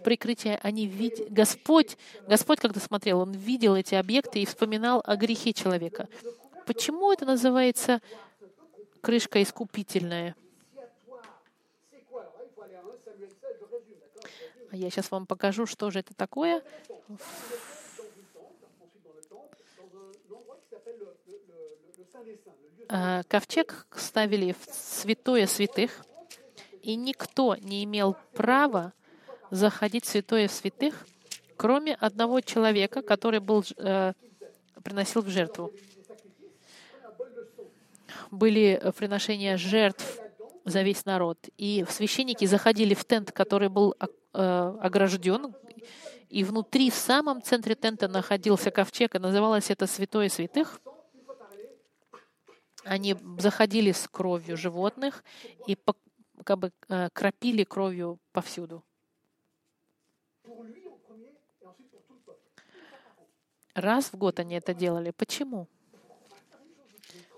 прикрытие 0.03 0.59
они 0.61 0.85
видели... 0.85 1.27
Господь, 1.29 1.97
Господь, 2.27 2.59
когда 2.59 2.79
смотрел, 2.79 3.19
Он 3.19 3.31
видел 3.31 3.75
эти 3.75 3.95
объекты 3.95 4.41
и 4.41 4.45
вспоминал 4.45 5.01
о 5.05 5.15
грехе 5.15 5.53
человека. 5.53 6.07
Почему 6.65 7.11
это 7.11 7.25
называется 7.25 8.01
крышка 9.01 9.41
искупительная? 9.41 10.35
А 14.71 14.75
я 14.75 14.89
сейчас 14.89 15.11
вам 15.11 15.27
покажу, 15.27 15.65
что 15.65 15.91
же 15.91 15.99
это 15.99 16.15
такое. 16.15 16.63
А, 22.89 23.23
ковчег 23.23 23.85
ставили 23.95 24.53
в 24.53 24.73
святое 24.73 25.47
святых, 25.47 26.05
и 26.81 26.95
никто 26.95 27.55
не 27.55 27.83
имел 27.83 28.15
права 28.33 28.93
заходить 29.51 30.05
в 30.05 30.09
святое 30.09 30.47
святых, 30.47 31.05
кроме 31.57 31.95
одного 31.95 32.41
человека, 32.41 33.01
который 33.01 33.39
был, 33.39 33.63
э, 33.77 34.13
приносил 34.83 35.21
в 35.21 35.29
жертву. 35.29 35.71
Были 38.31 38.81
приношения 38.97 39.57
жертв 39.57 40.19
за 40.65 40.81
весь 40.81 41.05
народ. 41.05 41.37
И 41.57 41.85
священники 41.89 42.45
заходили 42.45 42.93
в 42.93 43.05
тент, 43.05 43.31
который 43.31 43.69
был 43.69 43.95
э, 43.99 44.77
огражден, 44.81 45.53
и 46.33 46.43
внутри, 46.43 46.89
в 46.89 46.95
самом 46.95 47.43
центре 47.43 47.75
тента 47.75 48.07
находился 48.07 48.71
ковчег, 48.71 49.13
и 49.13 49.19
называлось 49.19 49.69
это 49.69 49.85
«Святое 49.85 50.29
святых». 50.29 50.81
Они 52.83 53.15
заходили 53.37 53.91
с 53.91 54.07
кровью 54.07 54.57
животных 54.57 55.23
и 55.67 55.77
как 56.43 56.57
бы 56.57 56.71
э, 56.89 57.09
кропили 57.13 57.63
кровью 57.63 58.17
повсюду. 58.31 58.83
Раз 63.75 64.13
в 64.13 64.17
год 64.17 64.39
они 64.39 64.55
это 64.55 64.73
делали. 64.73 65.11
Почему? 65.11 65.67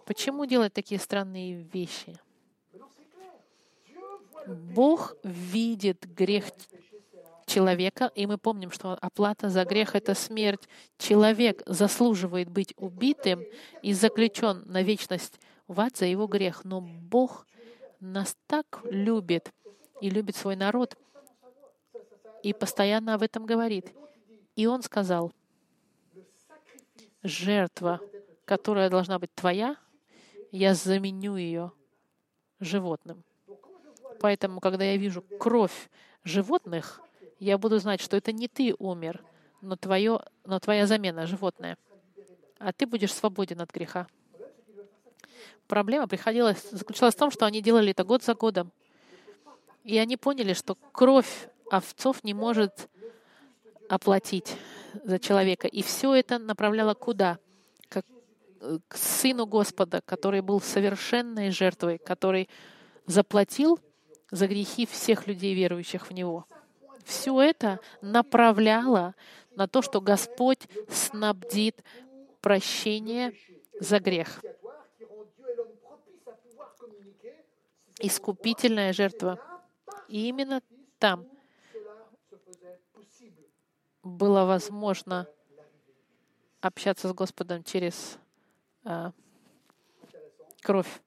Почему 0.05 0.45
делать 0.45 0.73
такие 0.73 0.99
странные 0.99 1.63
вещи? 1.63 2.17
Бог 4.45 5.15
видит 5.23 6.05
грех 6.05 6.45
человека, 7.45 8.11
и 8.15 8.27
мы 8.27 8.37
помним, 8.37 8.71
что 8.71 8.97
оплата 9.01 9.49
за 9.49 9.65
грех— 9.65 9.95
это 9.95 10.13
смерть. 10.13 10.67
Человек 10.97 11.63
заслуживает 11.65 12.49
быть 12.49 12.73
убитым 12.77 13.43
и 13.81 13.93
заключен 13.93 14.63
на 14.65 14.83
вечность 14.83 15.39
в 15.67 15.79
ад 15.79 15.97
за 15.97 16.05
его 16.05 16.27
грех. 16.27 16.63
Но 16.63 16.81
Бог 16.81 17.47
нас 17.99 18.35
так 18.47 18.81
любит 18.83 19.51
и 20.01 20.09
любит 20.09 20.35
свой 20.35 20.55
народ, 20.55 20.97
и 22.43 22.53
постоянно 22.53 23.15
об 23.15 23.23
этом 23.23 23.45
говорит. 23.45 23.91
И 24.55 24.67
Он 24.67 24.83
сказал, 24.83 25.31
жертва, 27.25 27.99
которая 28.45 28.89
должна 28.89 29.19
быть 29.19 29.33
твоя, 29.33 29.75
я 30.51 30.73
заменю 30.73 31.35
ее 31.35 31.71
животным. 32.59 33.23
Поэтому, 34.21 34.61
когда 34.61 34.85
я 34.85 34.97
вижу 34.97 35.21
кровь 35.39 35.89
животных, 36.23 37.01
я 37.39 37.57
буду 37.57 37.79
знать, 37.79 37.99
что 37.99 38.15
это 38.15 38.31
не 38.31 38.47
ты 38.47 38.73
умер, 38.79 39.23
но, 39.61 39.75
твое, 39.75 40.21
но 40.45 40.59
твоя 40.59 40.87
замена— 40.87 41.25
животное. 41.27 41.77
А 42.59 42.71
ты 42.71 42.85
будешь 42.85 43.13
свободен 43.13 43.59
от 43.61 43.71
греха. 43.71 44.07
Проблема 45.67 46.07
приходилась, 46.07 46.61
заключалась 46.71 47.15
в 47.15 47.17
том, 47.19 47.31
что 47.31 47.45
они 47.45 47.61
делали 47.61 47.91
это 47.91 48.03
год 48.03 48.23
за 48.23 48.35
годом. 48.35 48.71
И 49.83 49.97
они 49.97 50.15
поняли, 50.15 50.53
что 50.53 50.75
кровь 50.75 51.49
овцов 51.69 52.23
не 52.23 52.33
может 52.33 52.87
оплатить 53.89 54.55
за 55.03 55.19
человека. 55.19 55.67
И 55.67 55.81
все 55.81 56.13
это 56.13 56.39
направляло 56.39 56.93
куда? 56.93 57.39
Как 57.89 58.05
э, 58.61 58.79
к 58.87 58.97
Сыну 58.97 59.45
Господа, 59.45 60.01
который 60.05 60.41
был 60.41 60.61
совершенной 60.61 61.51
жертвой, 61.51 61.97
который 61.97 62.49
заплатил 63.05 63.79
за 64.31 64.47
грехи 64.47 64.85
всех 64.85 65.27
людей, 65.27 65.53
верующих 65.53 66.09
в 66.09 66.11
Него. 66.11 66.45
Все 67.03 67.39
это 67.41 67.79
направляло 68.01 69.15
на 69.55 69.67
то, 69.67 69.81
что 69.81 70.01
Господь 70.01 70.67
снабдит 70.89 71.83
прощение 72.41 73.33
за 73.79 73.99
грех. 73.99 74.41
Искупительная 77.99 78.91
жертва. 78.91 79.39
И 80.07 80.27
именно 80.27 80.61
там 80.99 81.25
было 84.05 84.45
возможно 84.45 85.27
общаться 86.61 87.09
с 87.09 87.13
Господом 87.13 87.63
через 87.63 88.17
э, 88.85 89.11
кровь 90.61 91.01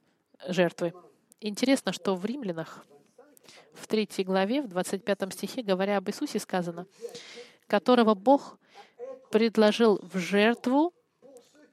жертвы. 0.48 0.92
Интересно, 1.40 1.92
что 1.92 2.16
в 2.16 2.24
римлянах 2.24 2.84
в 3.72 3.87
третьей 3.87 4.24
главе, 4.24 4.62
в 4.62 4.68
25 4.68 5.32
стихе, 5.32 5.62
говоря 5.62 5.96
об 5.98 6.08
Иисусе, 6.08 6.40
сказано, 6.40 6.87
которого 7.68 8.14
Бог 8.14 8.58
предложил 9.30 10.00
в 10.02 10.18
жертву 10.18 10.92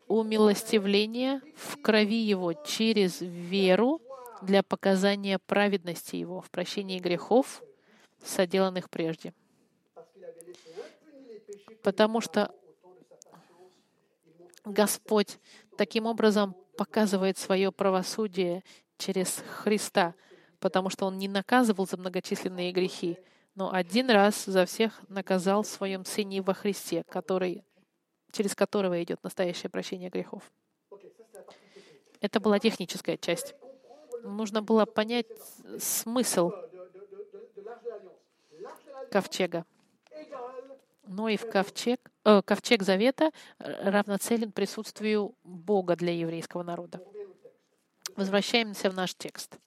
умилостивления 0.08 1.42
в 1.56 1.82
крови 1.82 2.22
Его 2.22 2.54
через 2.54 3.22
веру 3.22 4.00
для 4.44 4.62
показания 4.62 5.40
праведности 5.40 6.18
Его 6.18 6.42
в 6.42 6.52
прощении 6.52 7.00
грехов, 7.00 7.64
соделанных 8.24 8.92
прежде. 8.92 9.34
Потому 11.86 12.20
что 12.20 12.52
Господь 14.66 15.38
таким 15.78 16.08
образом 16.08 16.56
показывает 16.78 17.38
свое 17.38 17.72
правосудие 17.72 18.64
через 18.98 19.44
Христа, 19.48 20.16
потому 20.60 20.90
что 20.90 21.06
Он 21.06 21.20
не 21.20 21.28
наказывал 21.28 21.86
за 21.86 21.98
многочисленные 21.98 22.72
грехи, 22.72 23.20
но 23.54 23.72
один 23.72 24.10
раз 24.10 24.46
за 24.46 24.66
всех 24.66 25.00
наказал 25.10 25.62
в 25.62 25.68
Своем 25.68 26.06
Сыне 26.06 26.42
во 26.42 26.56
Христе, 26.56 27.04
который, 27.08 27.64
через 28.32 28.56
которого 28.56 29.04
идет 29.04 29.22
настоящее 29.24 29.70
прощение 29.70 30.10
грехов. 30.10 30.42
Это 32.20 32.40
была 32.40 32.58
техническая 32.58 33.18
часть. 33.18 33.54
Нужно 34.24 34.64
было 34.64 34.88
понять 34.88 35.28
смысл 35.78 36.52
ковчега. 39.12 39.68
Но 41.08 41.30
и 41.30 41.38
в 41.38 41.50
ковчег, 41.50 42.00
э, 42.24 42.42
ковчег 42.44 42.84
Завета 42.84 43.32
равноцелен 43.60 44.52
присутствию 44.52 45.36
Бога 45.44 45.96
для 45.96 46.14
еврейского 46.14 46.64
народа. 46.64 47.00
Возвращаемся 48.16 48.90
в 48.90 48.94
наш 48.94 49.14
текст. 49.14 49.58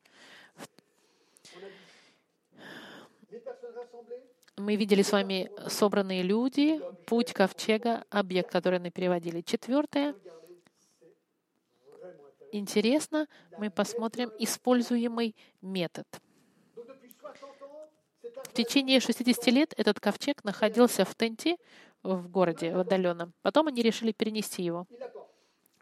Мы 4.57 4.75
видели 4.75 5.03
с 5.03 5.13
вами 5.13 5.51
собранные 5.69 6.23
люди, 6.23 6.81
путь 7.07 7.33
ковчега, 7.33 8.05
объект, 8.11 8.51
который 8.51 8.81
мы 8.81 8.91
переводили. 8.91 9.41
Четвертое. 9.41 10.17
Интересно, 12.51 13.29
мы 13.59 13.71
посмотрим 13.71 14.33
используемый 14.39 15.37
метод. 15.61 16.07
В 18.45 18.53
течение 18.53 19.01
60 19.01 19.47
лет 19.49 19.75
этот 19.77 20.01
ковчег 20.01 20.45
находился 20.45 21.05
в 21.05 21.15
тенте 21.15 21.57
в 22.03 22.29
городе, 22.29 22.75
в 22.75 22.81
отдаленном. 22.81 23.33
Потом 23.43 23.69
они 23.69 23.83
решили 23.83 24.13
перенести 24.13 24.63
его. 24.63 24.87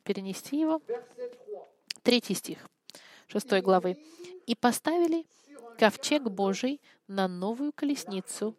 Перенести 0.03 0.59
его. 0.59 0.81
Третий 2.03 2.35
стих, 2.35 2.69
шестой 3.27 3.61
главы. 3.61 3.97
«И 4.47 4.55
поставили 4.55 5.27
ковчег 5.79 6.23
Божий 6.25 6.81
на 7.09 7.27
новую 7.29 7.73
колесницу 7.73 8.55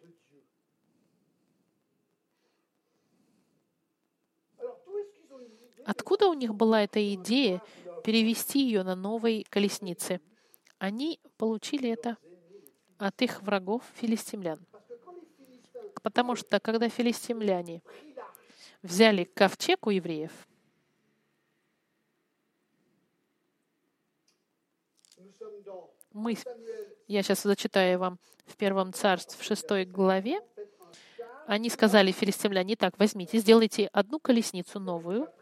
Откуда 5.88 6.28
у 6.28 6.34
них 6.34 6.54
была 6.54 6.82
эта 6.82 7.14
идея 7.14 7.62
перевести 8.04 8.60
ее 8.60 8.82
на 8.82 8.94
новой 8.94 9.46
колеснице? 9.48 10.20
Они 10.78 11.18
получили 11.38 11.88
это 11.88 12.18
от 12.98 13.22
их 13.22 13.42
врагов 13.42 13.82
филистимлян. 13.94 14.58
Потому 16.02 16.36
что 16.36 16.60
когда 16.60 16.88
филистимляне 16.88 17.82
взяли 18.82 19.24
ковчег 19.24 19.86
у 19.86 19.90
евреев, 19.90 20.32
мы 26.12 26.36
Я 27.06 27.22
сейчас 27.22 27.42
зачитаю 27.42 27.98
вам 27.98 28.18
в 28.44 28.56
первом 28.56 28.92
царстве, 28.92 29.38
в 29.40 29.42
шестой 29.42 29.84
главе. 29.86 30.40
Они 31.46 31.70
сказали 31.70 32.12
филистимляне, 32.12 32.76
так, 32.76 32.98
возьмите, 32.98 33.38
сделайте 33.38 33.86
одну 33.92 34.20
колесницу 34.20 34.78
новую, 34.78 35.32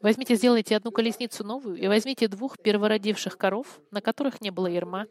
Возьмите, 0.00 0.34
сделайте 0.34 0.76
одну 0.76 0.90
колесницу 0.90 1.44
новую, 1.44 1.76
и 1.76 1.86
возьмите 1.86 2.28
двух 2.28 2.58
первородивших 2.58 3.38
коров, 3.38 3.80
на 3.90 4.00
которых 4.00 4.40
не 4.40 4.50
было 4.50 4.66
ерма, 4.66 5.06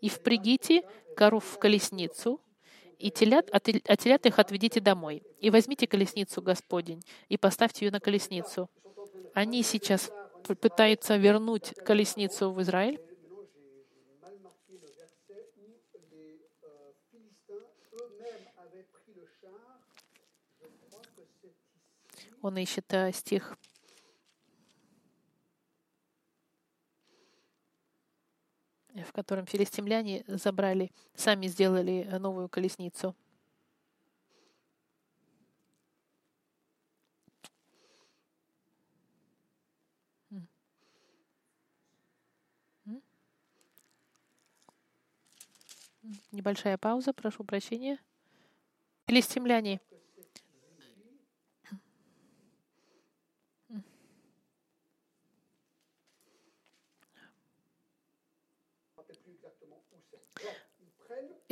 и 0.00 0.08
впрягите 0.08 0.82
коров 1.16 1.44
в 1.44 1.58
колесницу, 1.58 2.40
и 2.98 3.10
телят, 3.10 3.48
а 3.52 3.60
телят 3.60 4.26
их 4.26 4.38
отведите 4.38 4.80
домой. 4.80 5.22
И 5.40 5.50
возьмите 5.50 5.86
колесницу 5.86 6.40
Господень, 6.42 7.02
и 7.28 7.36
поставьте 7.36 7.84
ее 7.86 7.90
на 7.90 8.00
колесницу. 8.00 8.70
Они 9.34 9.62
сейчас 9.62 10.10
пытаются 10.60 11.16
вернуть 11.16 11.74
колесницу 11.84 12.52
в 12.52 12.62
Израиль. 12.62 13.00
Он 22.42 22.56
ищет 22.58 22.92
э, 22.92 23.12
стих. 23.12 23.56
В 28.94 29.12
котором 29.12 29.46
филистимляне 29.46 30.24
забрали, 30.26 30.90
сами 31.14 31.46
сделали 31.46 32.06
э, 32.10 32.18
новую 32.18 32.48
колесницу. 32.48 33.14
Небольшая 46.30 46.78
пауза, 46.78 47.12
прошу 47.12 47.44
прощения. 47.44 47.98
Филистимляне 49.06 49.80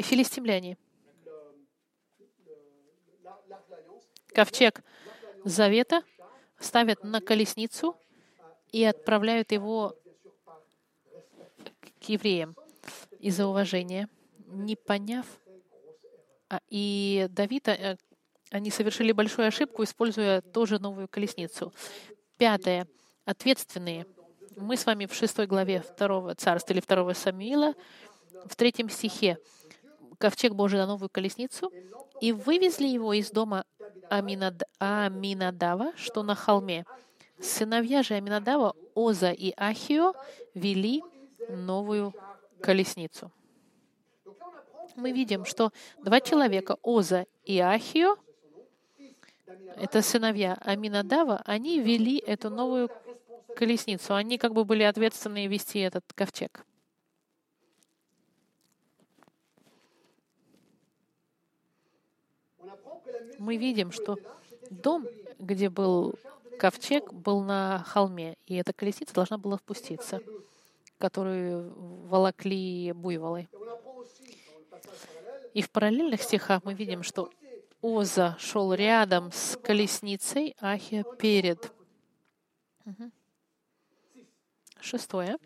филистимляне. 0.02 0.76
Ковчег 4.34 4.82
Завета 5.44 6.02
ставят 6.58 7.04
на 7.04 7.20
колесницу 7.20 7.96
и 8.72 8.82
отправляют 8.82 9.52
его 9.52 9.94
к 12.00 12.08
евреям 12.08 12.56
из-за 13.20 13.46
уважения, 13.46 14.08
не 14.46 14.74
поняв. 14.74 15.26
А, 16.48 16.60
и 16.68 17.26
Давида, 17.30 17.70
э, 17.72 17.96
они 18.50 18.70
совершили 18.70 19.12
большую 19.12 19.48
ошибку, 19.48 19.84
используя 19.84 20.40
тоже 20.40 20.78
новую 20.78 21.08
колесницу. 21.08 21.72
Пятое. 22.36 22.88
Ответственные. 23.24 24.06
Мы 24.56 24.76
с 24.76 24.86
вами 24.86 25.06
в 25.06 25.14
шестой 25.14 25.46
главе 25.46 25.80
второго 25.80 26.34
царства 26.34 26.72
или 26.72 26.80
второго 26.80 27.12
Самуила, 27.12 27.74
в 28.44 28.56
третьем 28.56 28.90
стихе 28.90 29.38
ковчег 30.24 30.54
Божий 30.54 30.78
на 30.78 30.86
новую 30.86 31.10
колесницу 31.10 31.70
и 32.22 32.32
вывезли 32.32 32.86
его 32.86 33.12
из 33.12 33.30
дома 33.30 33.66
Аминад... 34.08 34.62
Аминадава, 34.78 35.92
что 35.96 36.22
на 36.22 36.34
холме. 36.34 36.86
Сыновья 37.40 38.02
же 38.02 38.14
Аминадава, 38.14 38.74
Оза 38.94 39.32
и 39.32 39.52
Ахио, 39.54 40.14
вели 40.54 41.02
новую 41.50 42.14
колесницу. 42.62 43.30
Мы 44.96 45.12
видим, 45.12 45.44
что 45.44 45.72
два 45.98 46.22
человека, 46.22 46.78
Оза 46.82 47.26
и 47.44 47.58
Ахио, 47.58 48.16
это 49.76 50.00
сыновья 50.00 50.56
Аминадава, 50.62 51.42
они 51.44 51.80
вели 51.80 52.16
эту 52.16 52.48
новую 52.48 52.88
колесницу. 53.54 54.14
Они 54.14 54.38
как 54.38 54.54
бы 54.54 54.64
были 54.64 54.84
ответственны 54.84 55.48
вести 55.48 55.80
этот 55.80 56.04
ковчег. 56.14 56.64
Мы 63.38 63.56
видим, 63.56 63.92
что 63.92 64.18
дом, 64.70 65.06
где 65.38 65.68
был 65.70 66.14
ковчег, 66.58 67.12
был 67.12 67.42
на 67.42 67.84
холме, 67.86 68.36
и 68.46 68.54
эта 68.54 68.72
колесница 68.72 69.14
должна 69.14 69.38
была 69.38 69.58
спуститься, 69.58 70.20
которую 70.98 71.72
волокли 72.08 72.92
буйволы. 72.92 73.48
И 75.52 75.62
в 75.62 75.70
параллельных 75.70 76.22
стихах 76.22 76.64
мы 76.64 76.74
видим, 76.74 77.02
что 77.02 77.30
Оза 77.80 78.36
шел 78.38 78.72
рядом 78.72 79.30
с 79.30 79.58
колесницей, 79.62 80.56
Ахия 80.58 81.04
перед. 81.18 81.72
Шестое. 84.80 85.36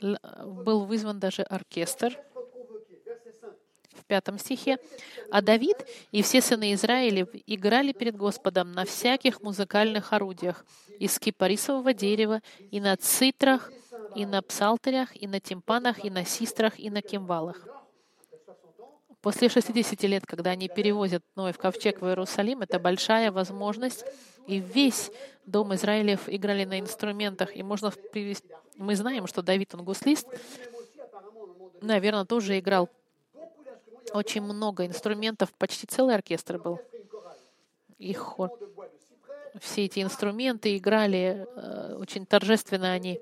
Был 0.00 0.86
вызван 0.86 1.18
даже 1.20 1.42
оркестр 1.42 2.18
пятом 4.08 4.38
стихе. 4.38 4.78
«А 5.30 5.40
Давид 5.42 5.76
и 6.10 6.22
все 6.22 6.40
сыны 6.40 6.72
Израиля 6.72 7.28
играли 7.46 7.92
перед 7.92 8.16
Господом 8.16 8.72
на 8.72 8.84
всяких 8.84 9.42
музыкальных 9.42 10.12
орудиях 10.12 10.64
из 10.98 11.18
кипарисового 11.18 11.94
дерева, 11.94 12.40
и 12.72 12.80
на 12.80 12.96
цитрах, 12.96 13.70
и 14.16 14.26
на 14.26 14.42
псалтерях, 14.42 15.14
и 15.14 15.26
на 15.28 15.38
тимпанах, 15.38 16.04
и 16.04 16.10
на 16.10 16.24
систрах, 16.24 16.80
и 16.80 16.90
на 16.90 17.02
кимвалах». 17.02 17.64
После 19.20 19.48
60 19.48 20.02
лет, 20.04 20.24
когда 20.26 20.50
они 20.50 20.68
перевозят 20.68 21.22
Ной 21.34 21.52
в 21.52 21.58
ковчег 21.58 22.00
в 22.00 22.06
Иерусалим, 22.06 22.62
это 22.62 22.78
большая 22.78 23.32
возможность, 23.32 24.04
и 24.46 24.60
весь 24.60 25.10
дом 25.44 25.74
Израилев 25.74 26.28
играли 26.28 26.64
на 26.64 26.78
инструментах. 26.80 27.54
И 27.56 27.62
можно 27.62 27.90
привести... 27.90 28.48
Мы 28.76 28.94
знаем, 28.94 29.26
что 29.26 29.42
Давид, 29.42 29.74
он 29.74 29.82
гуслист, 29.82 30.26
наверное, 31.80 32.24
тоже 32.24 32.58
играл 32.58 32.88
очень 34.12 34.42
много 34.42 34.86
инструментов, 34.86 35.52
почти 35.54 35.86
целый 35.86 36.14
оркестр 36.14 36.58
был. 36.58 36.80
И 37.98 38.12
хор. 38.14 38.50
Все 39.60 39.86
эти 39.86 40.02
инструменты 40.02 40.76
играли, 40.76 41.46
э, 41.56 41.94
очень 41.96 42.26
торжественно 42.26 42.92
они 42.92 43.20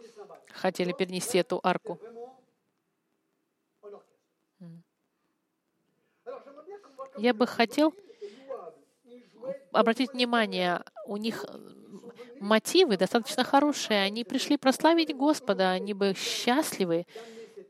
хотели 0.53 0.93
перенести 0.93 1.39
эту 1.39 1.61
арку. 1.63 1.99
Я 7.17 7.33
бы 7.33 7.47
хотел 7.47 7.95
обратить 9.73 10.13
внимание, 10.13 10.83
у 11.07 11.17
них 11.17 11.47
мотивы 12.41 12.97
достаточно 12.97 13.45
хорошие. 13.45 14.03
Они 14.03 14.25
пришли 14.25 14.57
прославить 14.57 15.17
Господа, 15.17 15.71
они 15.71 15.95
бы 15.95 16.15
счастливы 16.15 17.07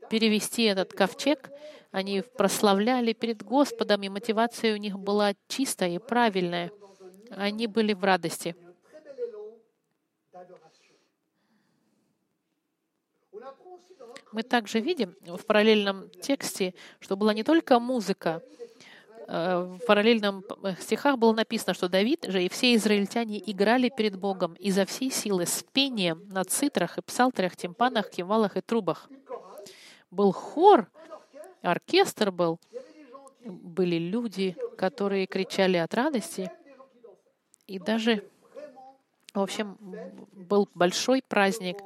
перевести 0.09 0.63
этот 0.63 0.93
ковчег 0.93 1.51
они 1.91 2.21
прославляли 2.21 3.13
перед 3.13 3.43
Господом, 3.43 4.03
и 4.03 4.09
мотивация 4.09 4.73
у 4.73 4.77
них 4.77 4.99
была 4.99 5.33
чистая 5.47 5.95
и 5.95 5.97
правильная. 5.99 6.71
Они 7.31 7.67
были 7.67 7.93
в 7.93 8.03
радости. 8.03 8.55
Мы 14.31 14.43
также 14.43 14.79
видим 14.79 15.15
в 15.25 15.45
параллельном 15.45 16.09
тексте, 16.21 16.73
что 16.99 17.15
была 17.15 17.33
не 17.33 17.43
только 17.43 17.79
музыка, 17.79 18.43
э, 19.27 19.77
в 19.79 19.85
параллельном 19.85 20.43
стихах 20.79 21.17
было 21.17 21.33
написано, 21.33 21.73
что 21.73 21.87
Давид 21.87 22.25
же 22.25 22.43
и 22.43 22.49
все 22.49 22.75
израильтяне 22.75 23.41
играли 23.49 23.89
перед 23.89 24.17
Богом 24.17 24.53
изо 24.55 24.85
всей 24.85 25.11
силы 25.11 25.45
с 25.45 25.63
пением 25.71 26.27
на 26.29 26.43
цитрах 26.43 26.97
и 26.97 27.01
псалтерах, 27.01 27.55
тимпанах, 27.55 28.09
кимвалах 28.09 28.57
и 28.57 28.61
трубах. 28.61 29.09
Был 30.11 30.31
хор, 30.31 30.89
оркестр 31.61 32.31
был, 32.31 32.59
были 33.43 33.97
люди, 33.97 34.55
которые 34.77 35.27
кричали 35.27 35.77
от 35.77 35.93
радости. 35.93 36.51
И 37.67 37.79
даже, 37.79 38.23
в 39.33 39.41
общем, 39.41 39.77
был 40.33 40.69
большой 40.73 41.21
праздник. 41.27 41.77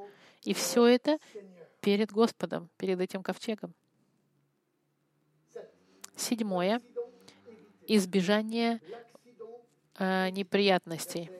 И 0.44 0.54
все 0.54 0.86
это 0.86 1.18
перед 1.82 2.12
Господом, 2.12 2.70
перед 2.78 3.00
этим 3.00 3.24
ковчегом. 3.24 3.74
Седьмое. 6.16 6.82
Избежание 7.88 8.80
э, 9.98 10.30
неприятностей. 10.30 11.32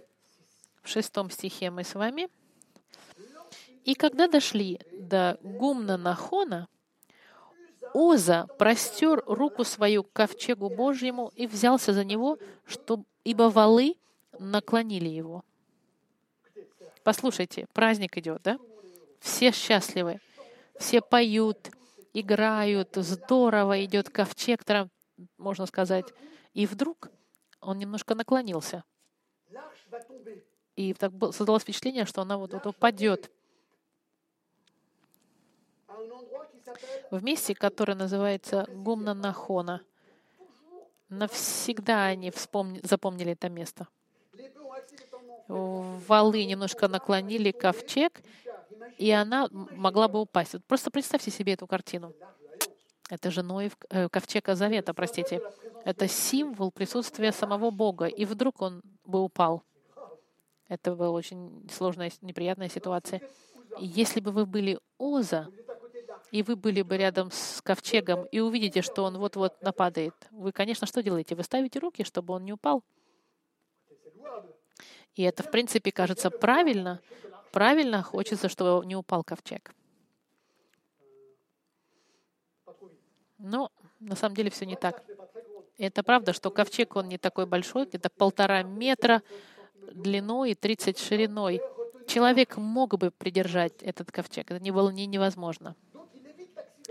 В 0.82 0.88
шестом 0.88 1.30
стихе 1.30 1.70
мы 1.70 1.84
с 1.84 1.94
вами. 1.94 2.30
И 3.86 3.94
когда 3.94 4.28
дошли 4.28 4.80
до 4.92 5.40
гумна 5.42 5.98
Нахона, 5.98 6.68
Оза 7.94 8.48
простер 8.58 9.24
руку 9.26 9.64
свою 9.64 10.04
к 10.04 10.14
ковчегу 10.14 10.70
Божьему 10.70 11.32
и 11.36 11.48
взялся 11.48 11.94
за 11.94 12.04
него, 12.04 12.38
что, 12.66 13.04
ибо 13.24 13.44
валы 13.44 13.96
наклонили 14.40 15.10
его. 15.10 15.44
Послушайте, 17.04 17.66
праздник 17.74 18.18
идет, 18.18 18.42
да? 18.44 18.60
Все 19.20 19.52
счастливы, 19.52 20.20
все 20.78 21.02
поют, 21.02 21.72
играют, 22.14 22.96
здорово 22.96 23.84
идет 23.86 24.10
ковчег, 24.10 24.64
можно 25.38 25.66
сказать. 25.66 26.06
И 26.54 26.66
вдруг 26.66 27.10
он 27.60 27.78
немножко 27.78 28.16
наклонился. 28.16 28.84
И 30.76 30.94
так 30.94 31.12
создалось 31.34 31.64
впечатление, 31.64 32.06
что 32.06 32.22
она 32.22 32.38
вот, 32.38 32.54
вот 32.54 32.66
упадет. 32.66 33.32
В 37.10 37.24
месте, 37.24 37.56
которое 37.56 37.96
называется 37.96 38.68
Гумна 38.74 39.14
Нахона. 39.14 39.82
Навсегда 41.10 42.06
они 42.06 42.32
вспомни, 42.32 42.80
запомнили 42.84 43.34
это 43.34 43.50
место. 43.50 43.88
Валы 45.48 46.46
немножко 46.46 46.88
наклонили 46.88 47.52
ковчег, 47.52 48.22
и 48.98 49.12
она 49.12 49.50
могла 49.52 50.08
бы 50.08 50.22
упасть. 50.22 50.54
Вот 50.54 50.64
просто 50.66 50.92
представьте 50.92 51.32
себе 51.32 51.54
эту 51.54 51.68
картину. 51.68 52.14
Это 53.10 53.30
же 53.30 53.44
Ноев, 53.44 53.74
э, 53.90 54.08
ковчега 54.08 54.56
Завета, 54.56 54.94
простите. 54.94 55.42
Это 55.84 56.08
символ 56.08 56.72
присутствия 56.72 57.34
самого 57.34 57.70
Бога. 57.70 58.06
И 58.06 58.24
вдруг 58.24 58.62
он 58.62 58.82
бы 59.04 59.20
упал. 59.20 59.64
Это 60.70 60.96
была 60.96 61.10
очень 61.10 61.68
сложная, 61.70 62.10
неприятная 62.22 62.70
ситуация. 62.70 63.22
Если 63.78 64.22
бы 64.22 64.32
вы 64.32 64.46
были 64.46 64.80
Оза, 64.98 65.50
и 66.32 66.44
вы 66.44 66.56
были 66.56 66.82
бы 66.82 66.98
рядом 66.98 67.30
с 67.30 67.62
ковчегом, 67.62 68.26
и 68.26 68.40
увидите, 68.40 68.82
что 68.82 69.04
он 69.04 69.18
вот-вот 69.18 69.62
нападает, 69.62 70.16
вы, 70.32 70.54
конечно, 70.54 70.88
что 70.88 71.04
делаете? 71.04 71.36
Вы 71.36 71.44
ставите 71.44 71.80
руки, 71.80 72.04
чтобы 72.06 72.34
он 72.34 72.46
не 72.46 72.54
упал. 72.54 72.84
И 75.14 75.24
это, 75.24 75.44
в 75.44 75.52
принципе, 75.52 75.92
кажется 75.92 76.30
правильно. 76.30 77.02
Правильно 77.52 78.02
хочется, 78.02 78.48
чтобы 78.48 78.86
не 78.86 78.96
упал 78.96 79.26
ковчег. 79.26 79.76
Но 83.38 83.70
на 84.00 84.16
самом 84.16 84.36
деле 84.36 84.50
все 84.50 84.66
не 84.66 84.78
так. 84.78 85.04
Это 85.78 86.02
правда, 86.02 86.32
что 86.32 86.50
ковчег, 86.50 86.96
он 86.96 87.10
не 87.10 87.18
такой 87.18 87.46
большой, 87.46 87.88
где-то 87.88 88.10
полтора 88.10 88.64
метра 88.64 89.22
длиной 89.92 90.52
и 90.52 90.56
30 90.56 90.98
шириной. 90.98 91.60
Человек 92.08 92.56
мог 92.56 92.98
бы 92.98 93.12
придержать 93.12 93.84
этот 93.84 94.12
ковчег. 94.12 94.50
Это 94.50 94.64
не 94.64 94.72
было 94.72 94.90
не 94.92 95.08
невозможно. 95.08 95.76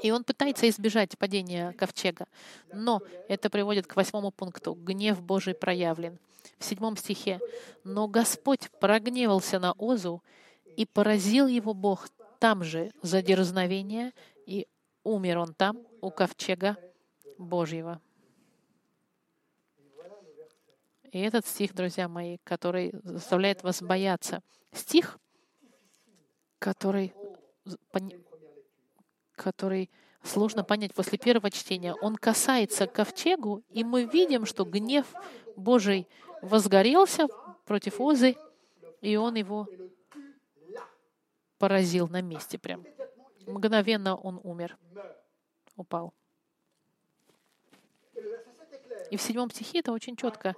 И 0.02 0.10
он 0.10 0.24
пытается 0.24 0.68
избежать 0.68 1.18
падения 1.18 1.72
ковчега. 1.72 2.26
Но 2.72 3.02
это 3.28 3.50
приводит 3.50 3.86
к 3.86 3.96
восьмому 3.96 4.30
пункту. 4.30 4.74
Гнев 4.74 5.20
Божий 5.22 5.54
проявлен. 5.54 6.18
В 6.58 6.64
седьмом 6.64 6.96
стихе. 6.96 7.40
«Но 7.84 8.08
Господь 8.08 8.70
прогневался 8.80 9.58
на 9.58 9.72
Озу, 9.72 10.22
и 10.76 10.86
поразил 10.86 11.46
его 11.46 11.74
Бог 11.74 12.08
там 12.38 12.64
же 12.64 12.90
за 13.02 13.22
дерзновение, 13.22 14.12
и 14.46 14.66
умер 15.04 15.38
он 15.38 15.54
там, 15.54 15.78
у 16.00 16.10
ковчега 16.10 16.76
Божьего. 17.38 18.00
И 21.12 21.18
этот 21.18 21.46
стих, 21.46 21.74
друзья 21.74 22.08
мои, 22.08 22.38
который 22.44 22.92
заставляет 23.02 23.62
вас 23.62 23.82
бояться. 23.82 24.42
Стих, 24.72 25.18
который, 26.58 27.12
который 29.40 29.90
сложно 30.22 30.64
понять 30.64 30.94
после 30.94 31.18
первого 31.18 31.50
чтения. 31.50 31.94
Он 31.94 32.16
касается 32.16 32.86
ковчегу, 32.86 33.62
и 33.70 33.84
мы 33.84 34.04
видим, 34.04 34.44
что 34.44 34.64
гнев 34.64 35.06
Божий 35.56 36.06
возгорелся 36.42 37.26
против 37.64 38.00
Озы, 38.00 38.36
и 39.00 39.16
он 39.16 39.34
его 39.36 39.66
поразил 41.58 42.08
на 42.08 42.20
месте 42.20 42.58
прям. 42.58 42.84
Мгновенно 43.46 44.14
он 44.14 44.40
умер 44.44 44.76
упал. 45.76 46.12
И 49.10 49.16
в 49.16 49.22
седьмом 49.22 49.50
стихе 49.50 49.78
это 49.78 49.92
очень 49.92 50.16
четко. 50.16 50.54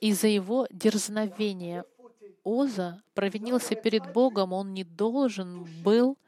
Из-за 0.00 0.26
его 0.26 0.66
дерзновения 0.70 1.84
Оза 2.42 3.02
провинился 3.14 3.74
перед 3.76 4.12
Богом, 4.12 4.52
он 4.52 4.74
не 4.74 4.84
должен 4.84 5.64
был 5.82 6.18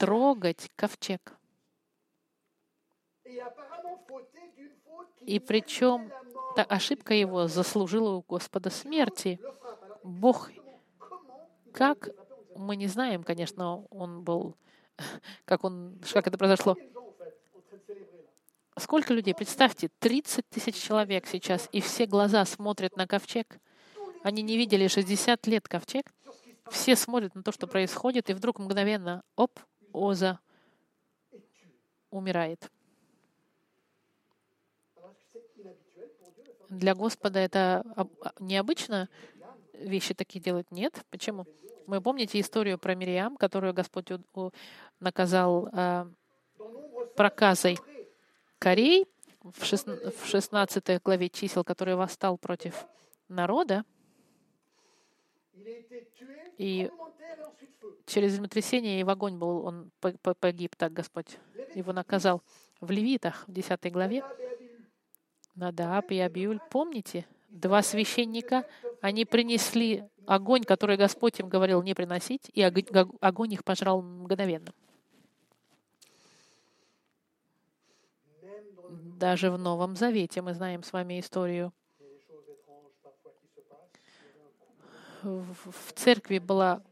трогать 0.00 0.70
ковчег. 0.76 1.34
И 5.20 5.38
причем 5.38 6.10
та 6.56 6.62
ошибка 6.62 7.12
его 7.12 7.48
заслужила 7.48 8.12
у 8.12 8.24
Господа 8.26 8.70
смерти. 8.70 9.38
Бог, 10.02 10.50
как 11.74 12.08
мы 12.56 12.76
не 12.76 12.86
знаем, 12.86 13.22
конечно, 13.22 13.84
он 13.90 14.22
был, 14.24 14.56
как 15.44 15.64
он, 15.64 16.00
как 16.14 16.26
это 16.26 16.38
произошло. 16.38 16.76
Сколько 18.78 19.12
людей? 19.12 19.34
Представьте, 19.34 19.90
30 19.98 20.48
тысяч 20.48 20.76
человек 20.76 21.26
сейчас, 21.26 21.68
и 21.72 21.82
все 21.82 22.06
глаза 22.06 22.46
смотрят 22.46 22.96
на 22.96 23.06
ковчег. 23.06 23.60
Они 24.22 24.40
не 24.40 24.56
видели 24.56 24.88
60 24.88 25.46
лет 25.46 25.68
ковчег. 25.68 26.10
Все 26.70 26.96
смотрят 26.96 27.34
на 27.34 27.42
то, 27.42 27.52
что 27.52 27.66
происходит, 27.66 28.30
и 28.30 28.32
вдруг 28.32 28.58
мгновенно, 28.58 29.22
оп, 29.36 29.60
Оза 29.92 30.40
умирает. 32.10 32.70
Для 36.68 36.94
Господа 36.94 37.40
это 37.40 37.84
необычно 38.38 39.08
вещи 39.74 40.14
такие 40.14 40.40
делать? 40.40 40.70
Нет. 40.70 41.04
Почему? 41.10 41.46
Мы 41.86 42.00
помните 42.00 42.38
историю 42.38 42.78
про 42.78 42.94
Мириам, 42.94 43.36
которую 43.36 43.74
Господь 43.74 44.08
наказал 45.00 45.68
э, 45.72 46.06
проказой 47.16 47.78
Корей 48.58 49.06
в 49.42 49.64
16 49.64 51.02
главе 51.02 51.28
чисел, 51.28 51.64
который 51.64 51.96
восстал 51.96 52.38
против 52.38 52.86
народа, 53.28 53.84
и 56.60 56.90
через 58.04 58.32
землетрясение 58.32 59.00
и 59.00 59.04
в 59.04 59.08
огонь 59.08 59.38
был, 59.38 59.64
он 59.64 59.90
погиб, 60.40 60.76
так 60.76 60.92
Господь 60.92 61.38
его 61.74 61.94
наказал. 61.94 62.42
В 62.80 62.90
Левитах, 62.90 63.48
в 63.48 63.52
10 63.52 63.90
главе, 63.90 64.22
Надаб 65.54 66.10
и 66.10 66.18
Абиуль, 66.18 66.60
помните, 66.70 67.26
два 67.48 67.82
священника, 67.82 68.66
они 69.00 69.24
принесли 69.24 70.04
огонь, 70.26 70.64
который 70.64 70.98
Господь 70.98 71.40
им 71.40 71.48
говорил 71.48 71.82
не 71.82 71.94
приносить, 71.94 72.50
и 72.52 72.62
огонь 72.62 73.52
их 73.54 73.64
пожрал 73.64 74.02
мгновенно. 74.02 74.74
Даже 79.18 79.50
в 79.50 79.56
Новом 79.56 79.96
Завете 79.96 80.42
мы 80.42 80.52
знаем 80.52 80.82
с 80.82 80.92
вами 80.92 81.20
историю. 81.20 81.72
В 85.22 85.92
церкви 85.94 86.38
была 86.38 86.82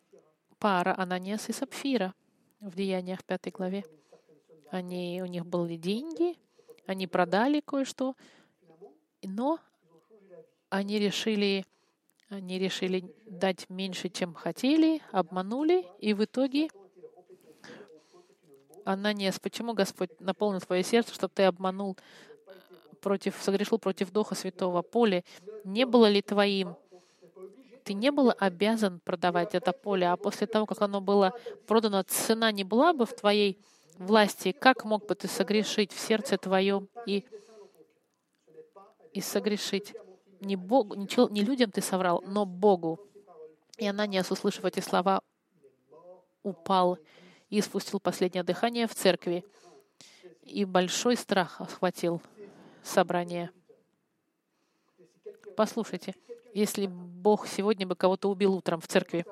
пара 0.59 0.95
Ананиас 0.97 1.49
и 1.49 1.53
Сапфира 1.53 2.15
в 2.61 2.75
Деяниях 2.75 3.25
5 3.25 3.53
главе. 3.53 3.85
Они, 4.71 5.21
у 5.23 5.27
них 5.27 5.47
были 5.47 5.77
деньги, 5.77 6.37
они 6.87 7.07
продали 7.07 7.61
кое-что, 7.61 8.15
но 9.23 9.59
они 10.69 10.99
решили, 10.99 11.65
они 12.29 12.59
решили 12.59 13.15
дать 13.25 13.71
меньше, 13.71 14.11
чем 14.11 14.35
хотели, 14.35 15.01
обманули, 15.11 15.87
и 15.99 16.13
в 16.13 16.25
итоге 16.25 16.69
Ананиас, 18.85 19.39
почему 19.39 19.73
Господь 19.73 20.11
наполнил 20.21 20.61
твое 20.61 20.83
сердце, 20.83 21.15
чтобы 21.15 21.33
ты 21.35 21.45
обманул 21.45 21.97
э, 22.47 22.95
против, 23.03 23.37
согрешил 23.43 23.79
против 23.79 24.11
Духа 24.11 24.35
Святого 24.35 24.83
поле? 24.83 25.25
Не 25.65 25.85
было 25.85 26.09
ли 26.09 26.23
твоим? 26.23 26.75
Ты 27.89 27.95
не 27.95 28.11
был 28.11 28.35
обязан 28.39 29.01
продавать 29.01 29.55
это 29.55 29.73
поле, 29.73 30.11
а 30.11 30.19
после 30.19 30.47
того, 30.47 30.67
как 30.67 30.83
оно 30.83 31.01
было 31.01 31.33
продано, 31.67 32.03
цена 32.03 32.53
не 32.53 32.63
была 32.63 32.93
бы 32.93 33.07
в 33.07 33.17
твоей 33.17 33.59
власти. 33.97 34.53
Как 34.53 34.85
мог 34.85 35.07
бы 35.07 35.15
ты 35.15 35.27
согрешить 35.27 35.93
в 35.93 35.99
сердце 35.99 36.37
твоем 36.37 36.91
и, 37.07 37.25
и 39.15 39.23
согрешить? 39.23 39.95
Не, 40.41 40.55
Богу, 40.57 40.97
не, 40.97 41.33
не 41.33 41.41
людям 41.41 41.71
ты 41.71 41.81
соврал, 41.81 42.23
но 42.27 42.45
Богу. 42.45 43.01
И 43.79 43.87
Ананиас, 43.87 44.31
услышав 44.31 44.67
эти 44.67 44.81
слова, 44.81 45.23
упал 46.43 46.99
и 47.49 47.63
спустил 47.63 48.01
последнее 48.01 48.43
дыхание 48.43 48.87
в 48.87 48.95
церкви. 48.95 49.47
И 50.43 50.67
большой 50.67 51.17
страх 51.17 51.59
охватил 51.63 52.21
собрание. 52.83 53.51
Послушайте, 55.57 56.15
если 56.55 56.87
Бог 56.87 57.47
сегодня 57.47 57.87
бы 57.87 57.95
кого-то 57.95 58.29
убил 58.31 58.55
утром 58.55 58.81
в 58.81 58.87
церкви, 58.87 59.25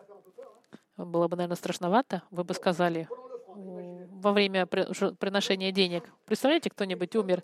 было 0.97 1.29
бы, 1.29 1.37
наверное, 1.37 1.57
страшновато, 1.57 2.23
вы 2.31 2.45
бы 2.45 2.55
сказали 2.55 3.09
во 3.49 4.33
время 4.33 4.67
приношения 4.67 5.73
денег. 5.73 6.11
Представляете, 6.25 6.71
кто-нибудь 6.71 7.15
умер, 7.17 7.43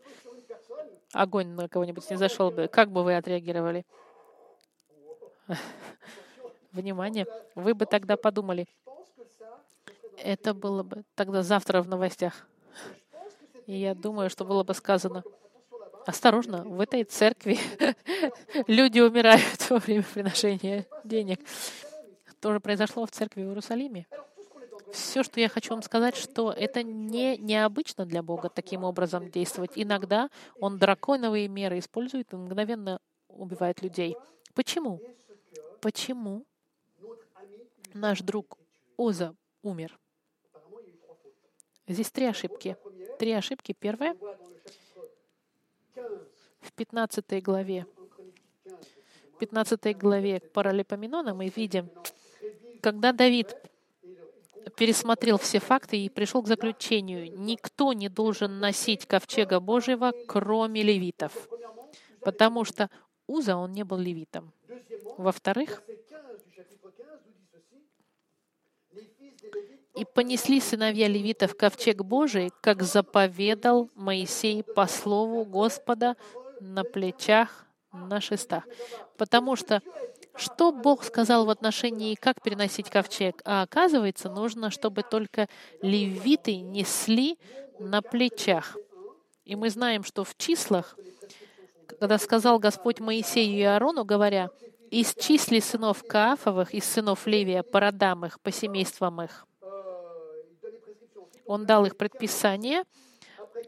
огонь 1.12 1.48
на 1.48 1.68
кого-нибудь 1.68 2.08
не 2.10 2.16
зашел 2.16 2.50
бы, 2.50 2.68
как 2.68 2.90
бы 2.90 3.02
вы 3.02 3.16
отреагировали? 3.16 3.84
Внимание, 6.72 7.26
вы 7.54 7.74
бы 7.74 7.84
тогда 7.84 8.16
подумали, 8.16 8.66
это 10.16 10.54
было 10.54 10.82
бы 10.82 11.04
тогда 11.14 11.42
завтра 11.42 11.82
в 11.82 11.88
новостях. 11.88 12.46
И 13.66 13.76
я 13.76 13.94
думаю, 13.94 14.30
что 14.30 14.44
было 14.44 14.64
бы 14.64 14.74
сказано, 14.74 15.22
осторожно, 16.06 16.64
в 16.64 16.80
этой 16.80 17.04
церкви 17.04 17.58
люди 18.66 19.00
умирают 19.00 19.42
во 19.70 19.78
время 19.78 20.02
приношения 20.02 20.86
денег. 21.04 21.40
То 22.40 22.52
же 22.52 22.60
произошло 22.60 23.06
в 23.06 23.10
церкви 23.10 23.42
в 23.42 23.48
Иерусалиме. 23.48 24.06
Все, 24.92 25.22
что 25.22 25.40
я 25.40 25.48
хочу 25.48 25.72
вам 25.72 25.82
сказать, 25.82 26.16
что 26.16 26.52
это 26.52 26.82
не 26.82 27.38
необычно 27.38 28.04
для 28.04 28.22
Бога 28.22 28.50
таким 28.50 28.84
образом 28.84 29.30
действовать. 29.30 29.72
Иногда 29.74 30.28
Он 30.60 30.78
драконовые 30.78 31.48
меры 31.48 31.78
использует 31.78 32.32
и 32.32 32.36
мгновенно 32.36 33.00
убивает 33.28 33.80
людей. 33.80 34.16
Почему? 34.54 35.00
Почему 35.80 36.44
наш 37.94 38.20
друг 38.20 38.58
Оза 38.98 39.34
умер? 39.62 39.98
Здесь 41.88 42.10
три 42.10 42.26
ошибки. 42.26 42.76
Три 43.18 43.32
ошибки. 43.32 43.74
Первая 43.78 44.16
в 46.60 46.72
15 46.72 47.42
главе. 47.42 47.86
В 49.34 49.38
15 49.38 49.96
главе 49.96 50.40
Паралипоменона 50.40 51.34
мы 51.34 51.48
видим, 51.48 51.90
когда 52.80 53.12
Давид 53.12 53.56
пересмотрел 54.76 55.38
все 55.38 55.58
факты 55.58 55.96
и 55.98 56.08
пришел 56.08 56.42
к 56.42 56.46
заключению, 56.46 57.38
никто 57.38 57.92
не 57.92 58.08
должен 58.08 58.60
носить 58.60 59.06
ковчега 59.06 59.60
Божьего, 59.60 60.12
кроме 60.26 60.82
левитов, 60.82 61.48
потому 62.20 62.64
что 62.64 62.88
Уза, 63.26 63.56
он 63.56 63.72
не 63.72 63.84
был 63.84 63.98
левитом. 63.98 64.52
Во-вторых, 65.18 65.82
и 69.94 70.04
понесли 70.04 70.60
сыновья 70.60 71.06
левитов 71.06 71.56
ковчег 71.56 72.02
Божий, 72.02 72.50
как 72.60 72.82
заповедал 72.82 73.90
Моисей 73.94 74.62
по 74.62 74.86
слову 74.86 75.44
Господа 75.44 76.16
на 76.60 76.82
плечах, 76.82 77.66
на 77.92 78.20
шестах. 78.20 78.64
Потому 79.16 79.56
что 79.56 79.82
что 80.34 80.72
Бог 80.72 81.04
сказал 81.04 81.44
в 81.44 81.50
отношении, 81.50 82.14
как 82.14 82.40
переносить 82.40 82.88
ковчег? 82.88 83.42
А 83.44 83.62
оказывается, 83.62 84.30
нужно, 84.30 84.70
чтобы 84.70 85.02
только 85.02 85.46
левиты 85.82 86.56
несли 86.56 87.38
на 87.78 88.00
плечах. 88.00 88.78
И 89.44 89.56
мы 89.56 89.68
знаем, 89.68 90.04
что 90.04 90.24
в 90.24 90.34
числах, 90.38 90.96
когда 91.86 92.16
сказал 92.16 92.58
Господь 92.58 93.00
Моисею 93.00 93.58
и 93.58 93.62
Аарону, 93.62 94.04
говоря, 94.04 94.48
«Исчисли 94.94 95.60
сынов 95.60 96.04
Каафовых 96.06 96.74
из 96.74 96.84
сынов 96.84 97.26
Левия 97.26 97.62
по 97.62 97.80
родам 97.80 98.26
их, 98.26 98.38
по 98.40 98.52
семействам 98.52 99.22
их». 99.22 99.46
Он 101.46 101.64
дал 101.64 101.86
их 101.86 101.96
предписание, 101.96 102.84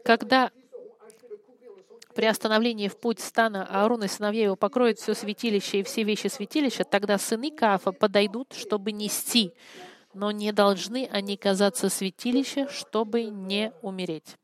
когда 0.03 0.51
при 2.13 2.25
остановлении 2.25 2.87
в 2.87 2.97
путь 2.97 3.19
стана 3.19 3.65
Аарон 3.65 4.03
и 4.03 4.07
сыновья 4.07 4.43
его 4.43 4.55
покроют 4.55 4.99
все 4.99 5.15
святилище 5.15 5.79
и 5.79 5.83
все 5.83 6.03
вещи 6.03 6.27
святилища, 6.27 6.83
тогда 6.83 7.17
сыны 7.17 7.49
Каафа 7.49 7.91
подойдут, 7.91 8.53
чтобы 8.53 8.91
нести, 8.91 9.51
но 10.13 10.29
не 10.29 10.53
должны 10.53 11.09
они 11.11 11.37
казаться 11.37 11.89
святилища, 11.89 12.69
чтобы 12.69 13.23
не 13.23 13.73
умереть. 13.81 14.37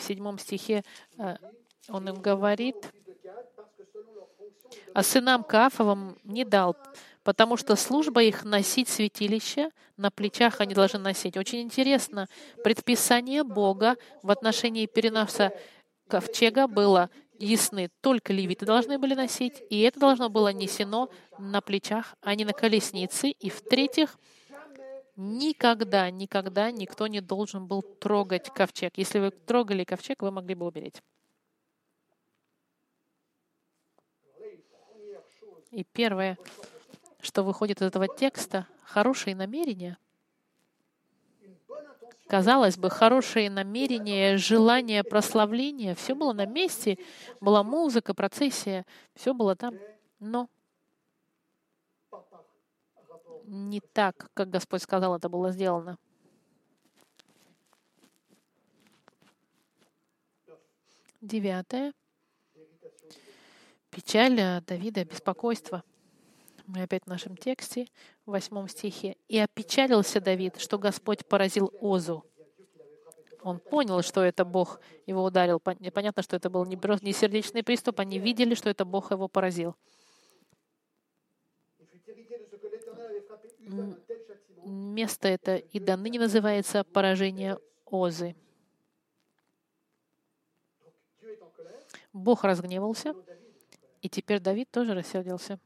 В 0.00 0.02
седьмом 0.02 0.38
стихе 0.38 0.82
э, 1.18 1.36
он 1.90 2.08
им 2.08 2.22
говорит, 2.22 2.76
а 4.94 5.02
сынам 5.02 5.44
Каафовым 5.44 6.16
не 6.24 6.44
дал, 6.44 6.74
потому 7.22 7.58
что 7.58 7.76
служба 7.76 8.22
их 8.22 8.44
носить 8.44 8.88
святилище, 8.88 9.70
на 9.98 10.10
плечах 10.10 10.60
они 10.60 10.74
должны 10.74 11.00
носить. 11.00 11.36
Очень 11.36 11.60
интересно, 11.60 12.28
предписание 12.64 13.44
Бога 13.44 13.96
в 14.22 14.30
отношении 14.30 14.86
переноса 14.86 15.52
ковчега 16.08 16.66
было 16.66 17.10
ясны. 17.38 17.90
Только 18.00 18.32
левиты 18.32 18.64
должны 18.64 18.98
были 18.98 19.14
носить, 19.14 19.62
и 19.68 19.80
это 19.82 20.00
должно 20.00 20.30
было 20.30 20.50
несено 20.50 21.10
на 21.38 21.60
плечах, 21.60 22.14
а 22.22 22.34
не 22.34 22.46
на 22.46 22.54
колеснице. 22.54 23.28
И 23.28 23.50
в-третьих, 23.50 24.18
никогда, 25.20 26.10
никогда 26.10 26.70
никто 26.70 27.06
не 27.06 27.20
должен 27.20 27.66
был 27.66 27.82
трогать 27.82 28.52
ковчег. 28.52 28.96
Если 28.96 29.18
вы 29.18 29.30
трогали 29.30 29.84
ковчег, 29.84 30.22
вы 30.22 30.30
могли 30.30 30.54
бы 30.54 30.66
умереть. 30.66 31.02
И 35.70 35.84
первое, 35.84 36.36
что 37.20 37.44
выходит 37.44 37.80
из 37.80 37.86
этого 37.86 38.08
текста, 38.08 38.66
хорошие 38.82 39.36
намерения. 39.36 39.98
Казалось 42.26 42.76
бы, 42.76 42.90
хорошие 42.90 43.50
намерения, 43.50 44.36
желание 44.36 45.04
прославления, 45.04 45.94
все 45.94 46.14
было 46.14 46.32
на 46.32 46.46
месте, 46.46 46.98
была 47.40 47.62
музыка, 47.62 48.14
процессия, 48.14 48.86
все 49.14 49.34
было 49.34 49.54
там. 49.54 49.74
Но 50.18 50.48
не 53.50 53.80
так, 53.80 54.30
как 54.34 54.48
Господь 54.48 54.82
сказал, 54.82 55.16
это 55.16 55.28
было 55.28 55.50
сделано. 55.50 55.98
Девятое. 61.20 61.92
Печаль 63.90 64.62
Давида, 64.66 65.04
беспокойство. 65.04 65.82
Мы 66.66 66.82
опять 66.82 67.02
в 67.04 67.08
нашем 67.08 67.36
тексте, 67.36 67.88
в 68.24 68.30
восьмом 68.30 68.68
стихе. 68.68 69.16
«И 69.26 69.36
опечалился 69.38 70.20
Давид, 70.20 70.58
что 70.58 70.78
Господь 70.78 71.26
поразил 71.26 71.72
Озу». 71.80 72.24
Он 73.42 73.58
понял, 73.58 74.02
что 74.02 74.22
это 74.22 74.44
Бог 74.44 74.80
его 75.06 75.24
ударил. 75.24 75.58
Понятно, 75.58 76.22
что 76.22 76.36
это 76.36 76.48
был 76.50 76.64
не 76.66 76.76
сердечный 77.12 77.64
приступ, 77.64 77.98
они 77.98 78.18
видели, 78.18 78.54
что 78.54 78.70
это 78.70 78.84
Бог 78.84 79.10
его 79.10 79.26
поразил. 79.26 79.74
Место 84.64 85.28
это 85.28 85.56
и 85.56 85.78
до 85.78 85.96
ныне 85.96 86.18
называется 86.18 86.84
поражение 86.84 87.58
Озы. 87.86 88.36
Бог 92.12 92.44
разгневался, 92.44 93.14
и 94.02 94.08
теперь 94.08 94.40
Давид 94.40 94.70
тоже 94.70 94.94
рассердился. 94.94 95.58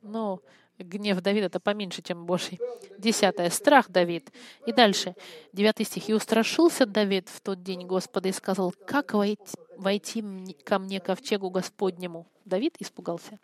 Но 0.00 0.40
гнев 0.78 1.20
Давида 1.20 1.46
это 1.46 1.60
поменьше, 1.60 2.02
чем 2.02 2.26
Божий. 2.26 2.58
Десятое. 2.98 3.50
Страх 3.50 3.90
Давид. 3.90 4.32
И 4.66 4.72
дальше. 4.72 5.14
Девятый 5.52 5.86
стих. 5.86 6.08
«И 6.08 6.14
устрашился 6.14 6.86
Давид 6.86 7.28
в 7.28 7.40
тот 7.40 7.62
день 7.62 7.86
Господа 7.86 8.28
и 8.28 8.32
сказал, 8.32 8.74
как 8.86 9.14
войти, 9.14 9.42
войти 9.76 10.22
ко 10.64 10.78
мне 10.78 11.00
ковчегу 11.00 11.50
Господнему?» 11.50 12.26
Давид 12.44 12.76
испугался. 12.80 13.38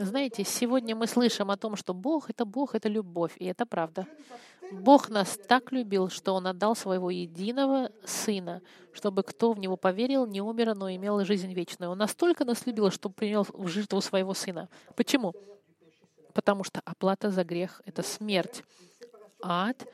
Знаете, 0.00 0.44
сегодня 0.44 0.94
мы 0.94 1.08
слышим 1.08 1.50
о 1.50 1.56
том, 1.56 1.74
что 1.74 1.92
Бог— 1.92 2.26
это 2.30 2.44
Бог, 2.44 2.76
это 2.76 2.88
любовь, 2.88 3.32
и 3.36 3.46
это 3.46 3.66
правда. 3.66 4.06
Бог 4.70 5.08
нас 5.08 5.36
так 5.48 5.72
любил, 5.72 6.08
что 6.08 6.34
Он 6.34 6.46
отдал 6.46 6.76
Своего 6.76 7.10
единого 7.10 7.90
Сына, 8.04 8.62
чтобы 8.92 9.24
кто 9.24 9.50
в 9.50 9.58
Него 9.58 9.76
поверил, 9.76 10.24
не 10.24 10.40
умер, 10.40 10.76
но 10.76 10.88
имел 10.88 11.24
жизнь 11.24 11.52
вечную. 11.52 11.90
Он 11.90 11.98
настолько 11.98 12.44
нас 12.44 12.64
любил, 12.64 12.92
что 12.92 13.10
принял 13.10 13.44
в 13.52 13.66
жертву 13.66 14.00
Своего 14.00 14.34
Сына. 14.34 14.68
Почему? 14.94 15.34
Потому 16.32 16.62
что 16.62 16.80
оплата 16.84 17.32
за 17.32 17.42
грех— 17.42 17.82
это 17.84 18.04
смерть. 18.04 18.62
Ад 19.42 19.84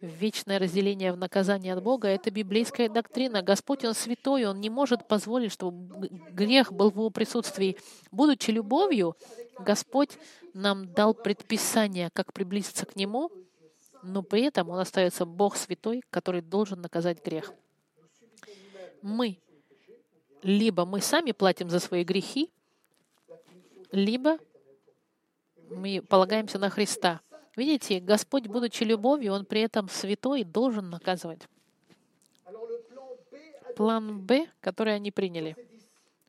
Вечное 0.00 0.58
разделение 0.58 1.12
в 1.12 1.18
наказании 1.18 1.70
от 1.70 1.82
Бога— 1.82 2.08
это 2.08 2.30
библейская 2.30 2.88
доктрина. 2.88 3.42
Господь, 3.42 3.84
Он 3.84 3.92
святой, 3.92 4.46
Он 4.46 4.58
не 4.58 4.70
может 4.70 5.06
позволить, 5.06 5.52
чтобы 5.52 6.08
грех 6.30 6.72
был 6.72 6.90
в 6.90 6.94
Его 6.94 7.10
присутствии. 7.10 7.76
Будучи 8.10 8.50
любовью, 8.50 9.14
Господь 9.58 10.16
нам 10.54 10.90
дал 10.94 11.12
предписание, 11.12 12.08
как 12.14 12.32
приблизиться 12.32 12.86
к 12.86 12.96
Нему, 12.96 13.30
но 14.02 14.22
при 14.22 14.44
этом 14.44 14.70
Он 14.70 14.78
остается 14.78 15.26
Бог 15.26 15.56
святой, 15.56 16.02
который 16.08 16.40
должен 16.40 16.80
наказать 16.80 17.22
грех. 17.22 17.52
Мы 19.02 19.38
либо 20.42 20.84
мы 20.84 21.00
сами 21.00 21.32
платим 21.32 21.68
за 21.68 21.80
свои 21.80 22.04
грехи, 22.04 22.50
либо 23.92 24.38
мы 25.68 26.02
полагаемся 26.02 26.58
на 26.58 26.70
Христа. 26.70 27.20
Видите, 27.60 28.00
Господь, 28.00 28.46
будучи 28.46 28.84
любовью, 28.84 29.34
Он 29.34 29.44
при 29.44 29.60
этом 29.60 29.86
святой, 29.90 30.44
должен 30.44 30.88
наказывать. 30.88 31.42
План 33.76 34.18
Б, 34.18 34.46
который 34.62 34.94
они 34.94 35.10
приняли 35.10 35.54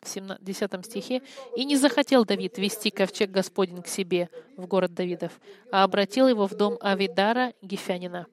в 0.02 0.38
10 0.42 0.86
стихе, 0.86 1.22
«И 1.56 1.64
не 1.64 1.78
захотел 1.78 2.26
Давид 2.26 2.58
вести 2.58 2.90
ковчег 2.90 3.32
Господень 3.32 3.82
к 3.82 3.88
себе 3.88 4.30
в 4.58 4.68
город 4.68 4.94
Давидов, 4.94 5.40
а 5.72 5.86
обратил 5.86 6.28
его 6.28 6.48
в 6.48 6.54
дом 6.56 6.78
Авидара 6.82 7.54
Гефянина». 7.62 8.28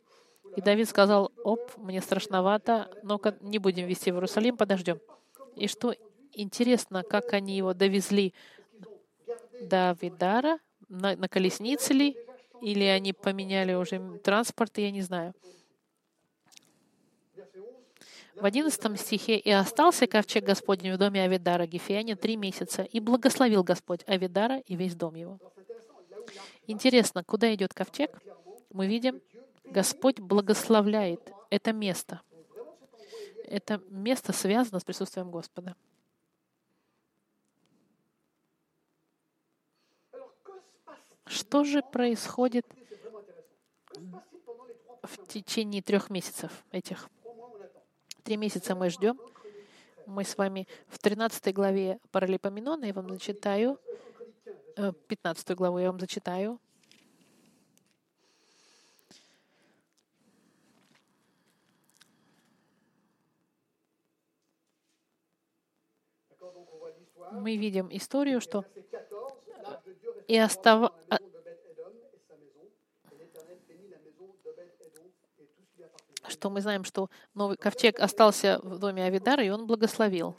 И 0.57 0.61
Давид 0.61 0.89
сказал, 0.89 1.31
оп, 1.45 1.71
мне 1.77 2.01
страшновато, 2.01 2.91
но-ка 3.05 3.37
не 3.43 3.59
будем 3.59 3.87
вести 3.87 4.11
в 4.11 4.17
Иерусалим, 4.17 4.57
подождем. 4.57 4.99
И 5.55 5.69
что 5.69 5.95
интересно, 6.33 7.05
как 7.05 7.33
они 7.33 7.57
его 7.57 7.75
довезли 7.75 8.35
до 9.61 9.97
Видара, 10.01 10.59
на, 10.89 11.15
на 11.15 11.29
колеснице 11.29 11.93
ли, 11.93 12.17
или 12.61 12.85
они 12.85 13.13
поменяли 13.13 13.75
уже 13.75 14.19
транспорт, 14.19 14.79
я 14.79 14.91
не 14.91 15.03
знаю. 15.03 15.35
В 18.35 18.45
одиннадцатом 18.45 18.97
стихе 18.97 19.37
«И 19.37 19.51
остался 19.51 20.07
ковчег 20.07 20.45
Господень 20.45 20.93
в 20.93 20.99
доме 20.99 21.23
Авидара 21.23 21.67
Гефиане 21.67 22.15
три 22.15 22.37
месяца, 22.37 22.83
и 22.83 23.01
благословил 23.01 23.65
Господь 23.65 24.05
Авидара 24.07 24.59
и 24.59 24.77
весь 24.77 24.95
дом 24.95 25.17
его». 25.17 25.41
Интересно, 26.69 27.25
куда 27.25 27.53
идет 27.55 27.75
ковчег? 27.75 28.17
Мы 28.73 28.87
видим, 28.87 29.21
Господь 29.65 30.21
благословляет 30.21 31.21
это 31.51 31.73
место. 31.73 32.21
Это 33.45 33.81
место 33.89 34.33
связано 34.33 34.79
с 34.79 34.85
присутствием 34.85 35.31
Господа. 35.31 35.75
Что 41.29 41.63
же 41.65 41.83
происходит 41.83 42.67
в 45.03 45.27
течение 45.27 45.83
трех 45.83 46.09
месяцев 46.09 46.65
этих? 46.73 47.09
Три 48.25 48.37
месяца 48.37 48.75
мы 48.75 48.89
ждем. 48.89 49.21
Мы 50.07 50.25
с 50.25 50.39
вами 50.39 50.67
в 50.87 50.99
13 50.99 51.55
главе 51.55 51.99
Паралипоменона, 52.13 52.87
я 52.87 52.95
вам 52.95 53.11
зачитаю, 53.11 53.79
15 55.09 55.51
э, 55.51 55.55
главу 55.55 55.79
я 55.79 55.91
вам 55.91 56.01
зачитаю. 56.01 56.59
Мы 67.33 67.57
видим 67.57 67.89
историю, 67.93 68.41
что 68.41 68.65
и 70.29 70.37
остав... 70.37 70.93
А 76.23 76.31
что 76.31 76.51
мы 76.51 76.61
знаем, 76.61 76.85
что 76.85 77.09
новый 77.35 77.57
ковчег 77.57 77.99
остался 78.01 78.61
в 78.63 78.79
доме 78.79 79.05
Авидара, 79.05 79.43
и 79.43 79.49
он 79.49 79.67
благословил. 79.67 80.37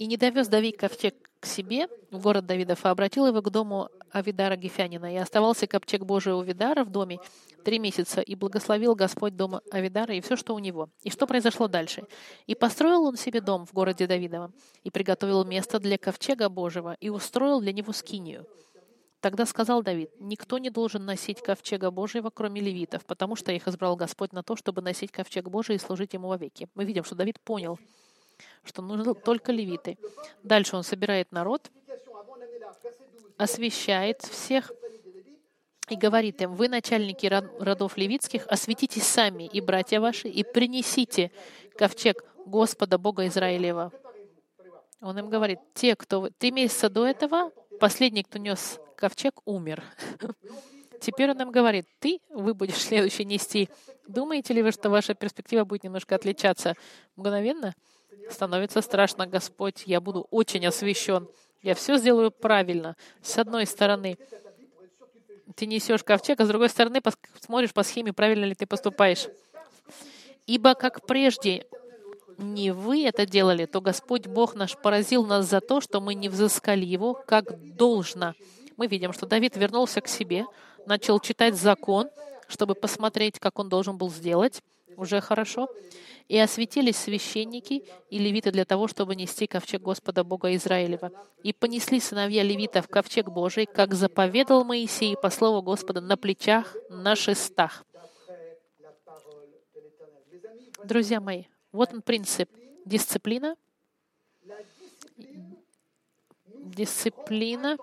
И 0.00 0.06
не 0.06 0.16
довез 0.16 0.48
Давид 0.48 0.78
ковчег 0.78 1.14
к 1.40 1.44
себе, 1.44 1.86
в 2.10 2.22
город 2.22 2.46
Давидов, 2.46 2.86
а 2.86 2.90
обратил 2.90 3.26
его 3.26 3.42
к 3.42 3.50
дому 3.50 3.90
Авидара 4.10 4.56
Гефянина. 4.56 5.12
И 5.12 5.18
оставался 5.18 5.66
ковчег 5.66 6.06
Божий 6.06 6.32
у 6.32 6.40
Видара 6.40 6.84
в 6.84 6.90
доме 6.90 7.20
три 7.64 7.78
месяца, 7.78 8.22
и 8.22 8.34
благословил 8.34 8.94
Господь 8.94 9.36
дом 9.36 9.60
Авидара 9.70 10.14
и 10.14 10.22
все, 10.22 10.36
что 10.36 10.54
у 10.54 10.58
него. 10.58 10.88
И 11.02 11.10
что 11.10 11.26
произошло 11.26 11.68
дальше? 11.68 12.04
И 12.46 12.54
построил 12.54 13.04
он 13.04 13.18
себе 13.18 13.42
дом 13.42 13.66
в 13.66 13.74
городе 13.74 14.06
Давидова, 14.06 14.50
и 14.84 14.90
приготовил 14.90 15.44
место 15.44 15.78
для 15.78 15.98
ковчега 15.98 16.48
Божьего, 16.48 16.96
и 16.98 17.10
устроил 17.10 17.60
для 17.60 17.74
него 17.74 17.92
скинию. 17.92 18.46
Тогда 19.20 19.44
сказал 19.44 19.82
Давид, 19.82 20.08
никто 20.18 20.56
не 20.56 20.70
должен 20.70 21.04
носить 21.04 21.42
ковчега 21.42 21.90
Божьего, 21.90 22.30
кроме 22.30 22.62
левитов, 22.62 23.04
потому 23.04 23.36
что 23.36 23.52
их 23.52 23.68
избрал 23.68 23.96
Господь 23.96 24.32
на 24.32 24.42
то, 24.42 24.56
чтобы 24.56 24.80
носить 24.80 25.12
ковчег 25.12 25.50
Божий 25.50 25.76
и 25.76 25.78
служить 25.78 26.14
ему 26.14 26.28
вовеки. 26.28 26.70
Мы 26.74 26.86
видим, 26.86 27.04
что 27.04 27.16
Давид 27.16 27.38
понял, 27.38 27.78
что 28.64 28.82
нужны 28.82 29.14
только 29.14 29.52
левиты. 29.52 29.98
Дальше 30.42 30.76
он 30.76 30.82
собирает 30.82 31.32
народ, 31.32 31.70
освещает 33.36 34.22
всех 34.22 34.70
и 35.88 35.96
говорит 35.96 36.40
им, 36.40 36.54
вы, 36.54 36.68
начальники 36.68 37.26
родов 37.26 37.96
левитских, 37.96 38.46
осветитесь 38.46 39.04
сами 39.04 39.44
и 39.44 39.60
братья 39.60 40.00
ваши, 40.00 40.28
и 40.28 40.44
принесите 40.44 41.32
ковчег 41.76 42.24
Господа 42.46 42.98
Бога 42.98 43.26
Израилева. 43.26 43.92
Он 45.00 45.18
им 45.18 45.30
говорит, 45.30 45.58
те, 45.74 45.96
кто... 45.96 46.28
Три 46.38 46.50
месяца 46.50 46.88
до 46.88 47.06
этого 47.06 47.50
последний, 47.80 48.22
кто 48.22 48.38
нес 48.38 48.78
ковчег, 48.96 49.40
умер. 49.46 49.82
Теперь 51.00 51.30
он 51.30 51.40
им 51.40 51.50
говорит, 51.50 51.86
ты, 51.98 52.20
вы 52.28 52.52
будешь 52.52 52.76
следующий 52.76 53.24
нести. 53.24 53.70
Думаете 54.06 54.52
ли 54.52 54.62
вы, 54.62 54.70
что 54.70 54.90
ваша 54.90 55.14
перспектива 55.14 55.64
будет 55.64 55.84
немножко 55.84 56.14
отличаться 56.14 56.74
мгновенно? 57.16 57.74
Становится 58.30 58.80
страшно, 58.80 59.26
Господь, 59.26 59.82
я 59.86 60.00
буду 60.00 60.26
очень 60.30 60.66
освящен. 60.66 61.28
Я 61.62 61.74
все 61.74 61.98
сделаю 61.98 62.30
правильно. 62.30 62.96
С 63.22 63.36
одной 63.38 63.66
стороны, 63.66 64.16
ты 65.54 65.66
несешь 65.66 66.04
ковчег, 66.04 66.40
а 66.40 66.44
с 66.44 66.48
другой 66.48 66.68
стороны, 66.68 67.00
смотришь 67.40 67.72
по 67.72 67.82
схеме, 67.82 68.12
правильно 68.12 68.44
ли 68.44 68.54
ты 68.54 68.66
поступаешь. 68.66 69.26
Ибо 70.46 70.74
как 70.74 71.06
прежде 71.06 71.66
не 72.38 72.72
вы 72.72 73.06
это 73.06 73.26
делали, 73.26 73.66
то 73.66 73.80
Господь 73.80 74.26
Бог 74.26 74.54
наш 74.54 74.76
поразил 74.76 75.26
нас 75.26 75.46
за 75.46 75.60
то, 75.60 75.80
что 75.80 76.00
мы 76.00 76.14
не 76.14 76.28
взыскали 76.28 76.84
Его 76.84 77.14
как 77.14 77.74
должно. 77.76 78.34
Мы 78.76 78.86
видим, 78.86 79.12
что 79.12 79.26
Давид 79.26 79.56
вернулся 79.56 80.00
к 80.00 80.08
себе, 80.08 80.46
начал 80.86 81.20
читать 81.20 81.54
закон, 81.56 82.08
чтобы 82.50 82.74
посмотреть, 82.74 83.38
как 83.38 83.58
он 83.58 83.68
должен 83.68 83.96
был 83.96 84.10
сделать. 84.10 84.62
Уже 84.96 85.20
хорошо. 85.20 85.68
И 86.28 86.38
осветились 86.38 86.96
священники 86.96 87.84
и 88.10 88.18
левиты 88.18 88.50
для 88.50 88.64
того, 88.64 88.86
чтобы 88.88 89.16
нести 89.16 89.46
ковчег 89.46 89.82
Господа 89.82 90.24
Бога 90.24 90.54
Израилева. 90.54 91.10
И 91.42 91.52
понесли 91.52 92.00
сыновья 92.00 92.42
левитов 92.42 92.88
ковчег 92.88 93.28
Божий, 93.28 93.66
как 93.66 93.94
заповедал 93.94 94.64
Моисей 94.64 95.16
по 95.16 95.30
слову 95.30 95.62
Господа, 95.62 96.00
на 96.00 96.16
плечах, 96.16 96.76
на 96.88 97.16
шестах. 97.16 97.84
Друзья 100.84 101.20
мои, 101.20 101.44
вот 101.72 101.92
он 101.92 102.02
принцип. 102.02 102.50
Дисциплина. 102.84 103.56
Дисциплина 106.54 107.76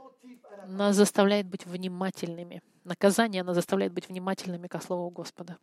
нас 0.67 0.95
заставляет 0.95 1.47
быть 1.47 1.65
внимательными. 1.65 2.61
Наказание 2.87 3.43
нас 3.43 3.55
заставляет 3.55 3.91
быть 3.91 4.07
внимательными 4.07 4.67
ко 4.67 4.79
Слову 4.79 5.09
Господа. 5.09 5.57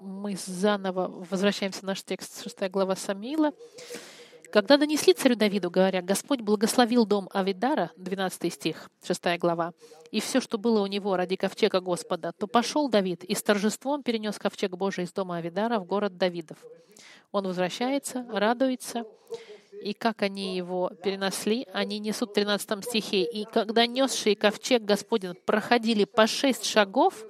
Мы 0.00 0.34
заново 0.36 1.06
возвращаемся 1.06 1.80
в 1.80 1.82
наш 1.84 2.02
текст, 2.02 2.42
6 2.42 2.68
глава 2.68 2.96
Самила. 2.96 3.52
Когда 4.50 4.78
донесли 4.78 5.12
царю 5.12 5.36
Давиду, 5.36 5.70
говоря, 5.70 6.00
«Господь 6.00 6.40
благословил 6.40 7.04
дом 7.04 7.28
Авидара», 7.32 7.90
12 7.96 8.52
стих, 8.52 8.90
6 9.04 9.38
глава, 9.38 9.74
«и 10.10 10.20
все, 10.20 10.40
что 10.40 10.56
было 10.56 10.80
у 10.80 10.86
него 10.86 11.16
ради 11.16 11.36
ковчега 11.36 11.80
Господа, 11.80 12.32
то 12.32 12.46
пошел 12.46 12.88
Давид 12.88 13.24
и 13.24 13.34
с 13.34 13.42
торжеством 13.42 14.02
перенес 14.02 14.38
ковчег 14.38 14.70
Божий 14.72 15.04
из 15.04 15.12
дома 15.12 15.36
Авидара 15.36 15.78
в 15.78 15.84
город 15.84 16.16
Давидов». 16.16 16.56
Он 17.30 17.46
возвращается, 17.46 18.24
радуется, 18.32 19.04
и 19.82 19.92
как 19.92 20.22
они 20.22 20.56
его 20.56 20.90
перенесли, 21.04 21.66
они 21.74 21.98
несут 21.98 22.30
в 22.30 22.32
13 22.32 22.84
стихе. 22.84 23.24
«И 23.24 23.44
когда 23.44 23.86
несшие 23.86 24.34
ковчег 24.34 24.82
Господень 24.82 25.34
проходили 25.44 26.04
по 26.04 26.26
шесть 26.26 26.64
шагов, 26.64 27.22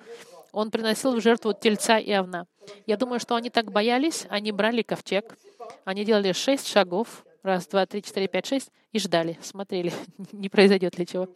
он 0.52 0.70
приносил 0.70 1.14
в 1.14 1.20
жертву 1.20 1.52
тельца 1.52 1.98
и 1.98 2.12
овна». 2.16 2.46
Я 2.86 2.96
думаю, 2.96 3.20
что 3.20 3.34
они 3.34 3.50
так 3.50 3.70
боялись, 3.72 4.26
они 4.28 4.52
брали 4.52 4.82
ковчег, 4.82 5.36
они 5.84 6.04
делали 6.04 6.32
шесть 6.32 6.68
шагов, 6.68 7.24
раз, 7.42 7.66
два, 7.66 7.86
три, 7.86 8.02
четыре, 8.02 8.28
пять, 8.28 8.46
шесть, 8.46 8.70
и 8.92 8.98
ждали, 8.98 9.38
смотрели, 9.42 9.92
не 10.32 10.48
произойдет 10.48 10.98
ли 10.98 11.06
чего. 11.06 11.28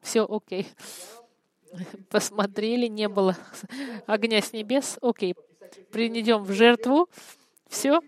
Все 0.00 0.26
окей. 0.28 0.66
Посмотрели, 2.10 2.86
не 2.86 3.08
было 3.08 3.36
огня 4.06 4.40
с 4.40 4.52
небес, 4.52 4.98
окей. 5.02 5.34
Принесем 5.90 6.44
в 6.44 6.52
жертву, 6.52 7.08
все, 7.68 8.00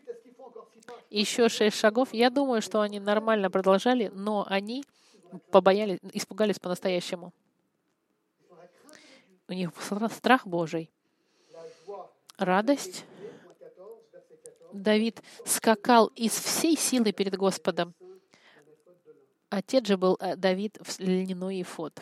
еще 1.11 1.49
шесть 1.49 1.79
шагов. 1.79 2.11
Я 2.13 2.31
думаю, 2.31 2.63
что 2.63 2.81
они 2.81 3.01
нормально 3.01 3.51
продолжали, 3.51 4.11
но 4.15 4.47
они 4.49 4.85
побоялись, 5.51 5.99
испугались 6.13 6.59
по-настоящему. 6.59 7.33
У 9.49 9.53
них 9.53 9.71
страх 10.11 10.47
Божий, 10.47 10.91
радость. 12.37 13.05
Давид 14.73 15.23
скакал 15.45 16.09
из 16.09 16.33
всей 16.33 16.77
силы 16.77 17.13
перед 17.13 17.37
Господом. 17.37 17.95
Отец 19.49 19.87
же 19.87 19.97
был 19.97 20.19
э, 20.21 20.37
Давид 20.37 20.77
в 20.83 21.01
льняной 21.01 21.59
ефод. 21.59 21.99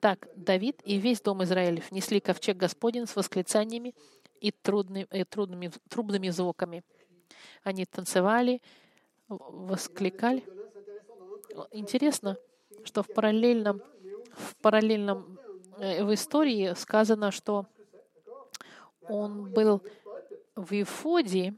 Так, 0.00 0.28
Давид 0.34 0.82
и 0.84 0.98
весь 0.98 1.20
дом 1.20 1.42
Израилев 1.44 1.90
несли 1.92 2.20
ковчег 2.20 2.56
Господень 2.56 3.06
с 3.06 3.14
восклицаниями 3.14 3.94
и 4.40 4.50
трудными, 4.50 5.06
и 5.12 5.24
трудными, 5.24 5.70
трубными 5.88 6.28
звуками. 6.30 6.82
Они 7.62 7.86
танцевали, 7.86 8.60
воскликали. 9.28 10.44
Интересно, 11.70 12.36
что 12.84 13.02
в 13.02 13.08
параллельном 13.08 13.80
В 14.32 14.56
параллельном 14.56 15.38
э, 15.38 15.41
в 15.78 16.14
истории 16.14 16.74
сказано, 16.74 17.30
что 17.30 17.66
он 19.08 19.52
был 19.52 19.82
в 20.54 20.72
Ефоде. 20.72 21.54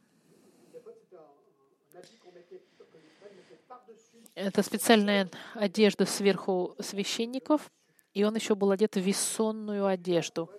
Это 4.34 4.62
специальная 4.62 5.30
одежда 5.54 6.06
сверху 6.06 6.74
священников, 6.80 7.70
и 8.12 8.24
он 8.24 8.34
еще 8.34 8.54
был 8.54 8.70
одет 8.70 8.96
в 8.96 9.00
весонную 9.00 9.86
одежду. 9.86 10.50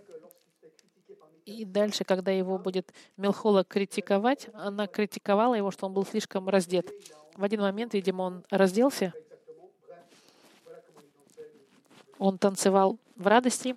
И 1.45 1.63
дальше, 1.63 2.03
когда 2.03 2.31
его 2.31 2.57
будет 2.57 2.93
Мелхола 3.17 3.63
критиковать, 3.63 4.49
она 4.53 4.87
критиковала 4.87 5.53
его, 5.55 5.71
что 5.71 5.85
он 5.85 5.93
был 5.93 6.05
слишком 6.05 6.49
раздет. 6.49 6.91
В 7.35 7.43
один 7.43 7.61
момент, 7.61 7.93
видимо, 7.93 8.23
он 8.23 8.45
разделся, 8.49 9.13
он 12.17 12.37
танцевал 12.37 12.97
в 13.15 13.27
радости. 13.27 13.75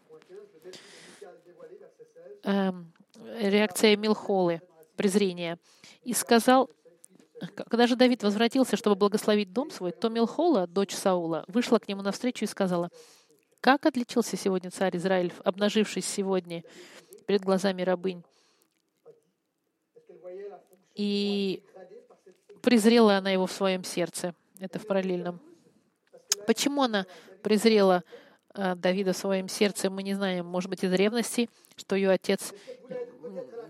Эм, 2.44 2.92
реакция 3.38 3.96
Милхолы, 3.96 4.60
презрение. 4.96 5.58
И 6.02 6.12
сказал, 6.12 6.70
когда 7.54 7.86
же 7.86 7.96
Давид 7.96 8.22
возвратился, 8.22 8.76
чтобы 8.76 8.96
благословить 8.96 9.52
дом 9.52 9.70
свой, 9.70 9.92
то 9.92 10.08
Милхола, 10.08 10.66
дочь 10.66 10.94
Саула, 10.94 11.44
вышла 11.48 11.78
к 11.78 11.88
нему 11.88 12.02
навстречу 12.02 12.44
и 12.44 12.48
сказала, 12.48 12.90
«Как 13.60 13.86
отличился 13.86 14.36
сегодня 14.36 14.70
царь 14.70 14.96
Израиль, 14.96 15.32
обнажившись 15.44 16.06
сегодня 16.06 16.64
перед 17.26 17.42
глазами 17.42 17.82
рабынь?» 17.82 18.24
И 20.94 21.62
презрела 22.62 23.16
она 23.16 23.30
его 23.30 23.46
в 23.46 23.52
своем 23.52 23.84
сердце. 23.84 24.34
Это 24.58 24.80
в 24.80 24.86
параллельном. 24.86 25.40
Почему 26.46 26.82
она 26.82 27.06
презрела 27.42 28.02
Давида 28.58 29.12
в 29.12 29.16
своем 29.16 29.48
сердце, 29.48 29.88
мы 29.88 30.02
не 30.02 30.14
знаем. 30.14 30.46
Может 30.46 30.68
быть, 30.68 30.82
из 30.82 30.92
ревности, 30.92 31.48
что 31.76 31.94
ее 31.94 32.10
отец 32.10 32.52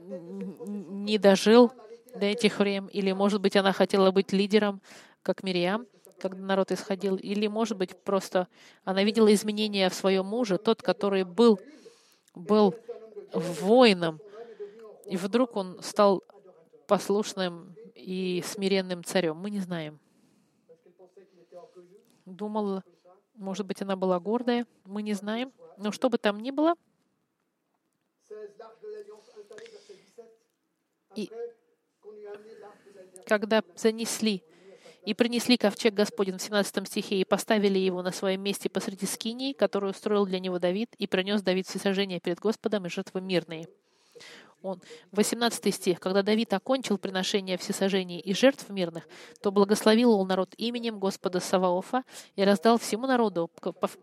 не 0.07 1.19
дожил 1.19 1.73
до 2.15 2.25
этих 2.25 2.59
времен, 2.59 2.87
или, 2.87 3.13
может 3.13 3.43
быть, 3.43 3.55
она 3.55 3.73
хотела 3.73 4.11
быть 4.11 4.33
лидером, 4.33 4.81
как 5.23 5.43
Мириам, 5.43 5.87
когда 6.19 6.39
народ 6.39 6.73
исходил, 6.73 7.17
или, 7.17 7.47
может 7.47 7.77
быть, 7.77 7.97
просто 8.03 8.49
она 8.85 9.05
видела 9.05 9.33
изменения 9.35 9.91
в 9.91 9.95
своем 9.95 10.25
муже, 10.25 10.57
тот, 10.57 10.81
который 10.81 11.25
был, 11.25 11.61
был 12.35 12.75
воином, 13.33 14.21
и 15.05 15.19
вдруг 15.19 15.55
он 15.55 15.83
стал 15.83 16.25
послушным 16.87 17.75
и 17.95 18.43
смиренным 18.45 19.05
царем. 19.05 19.37
Мы 19.37 19.51
не 19.51 19.61
знаем. 19.61 20.01
Думала, 22.25 22.83
может 23.39 23.67
быть, 23.67 23.81
она 23.83 23.97
была 23.97 24.21
гордая, 24.21 24.67
мы 24.85 25.03
не 25.03 25.15
знаем. 25.15 25.53
Но 25.79 25.93
что 25.93 26.11
бы 26.11 26.19
там 26.19 26.41
ни 26.41 26.51
было, 26.51 26.75
и 31.15 31.31
когда 33.27 33.63
занесли 33.75 34.43
и 35.05 35.15
принесли 35.15 35.57
ковчег 35.57 35.95
Господень 35.95 36.37
в 36.37 36.43
17 36.43 36.87
стихе 36.87 37.21
и 37.21 37.25
поставили 37.25 37.79
его 37.79 38.03
на 38.03 38.13
своем 38.13 38.43
месте 38.43 38.69
посреди 38.69 39.07
скинии, 39.07 39.53
которую 39.53 39.93
устроил 39.93 40.27
для 40.27 40.39
него 40.39 40.59
Давид, 40.59 40.95
и 40.99 41.07
принес 41.07 41.41
Давид 41.43 41.67
всесожжение 41.67 42.21
перед 42.21 42.41
Господом 42.41 42.87
и 42.87 42.91
жертвы 42.91 43.21
мирные 43.21 43.69
он, 44.69 44.83
18 45.13 45.75
стих, 45.75 46.01
когда 46.01 46.23
Давид 46.23 46.53
окончил 46.53 46.99
приношение 46.99 47.59
всесожжений 47.59 48.21
и 48.21 48.35
жертв 48.35 48.69
мирных, 48.71 49.09
то 49.43 49.51
благословил 49.51 50.13
он 50.13 50.29
народ 50.29 50.55
именем 50.57 50.99
Господа 50.99 51.41
Саваофа 51.41 52.05
и 52.37 52.45
раздал 52.45 52.79
всему 52.79 53.07
народу, 53.07 53.51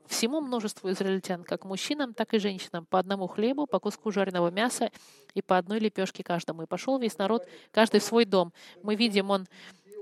всему 0.08 0.42
множеству 0.42 0.90
израильтян, 0.92 1.44
как 1.44 1.66
мужчинам, 1.66 2.14
так 2.14 2.34
и 2.34 2.40
женщинам, 2.40 2.86
по 2.86 3.00
одному 3.00 3.28
хлебу, 3.28 3.68
по 3.68 3.80
куску 3.80 4.12
жареного 4.12 4.52
мяса 4.52 4.92
и 5.34 5.42
по 5.42 5.58
одной 5.58 5.80
лепешке 5.80 6.24
каждому. 6.24 6.64
И 6.64 6.66
пошел 6.66 6.98
весь 6.98 7.18
народ, 7.18 7.48
каждый 7.72 8.00
в 8.00 8.04
свой 8.04 8.26
дом. 8.26 8.54
Мы 8.84 8.96
видим, 8.96 9.30
он 9.30 9.48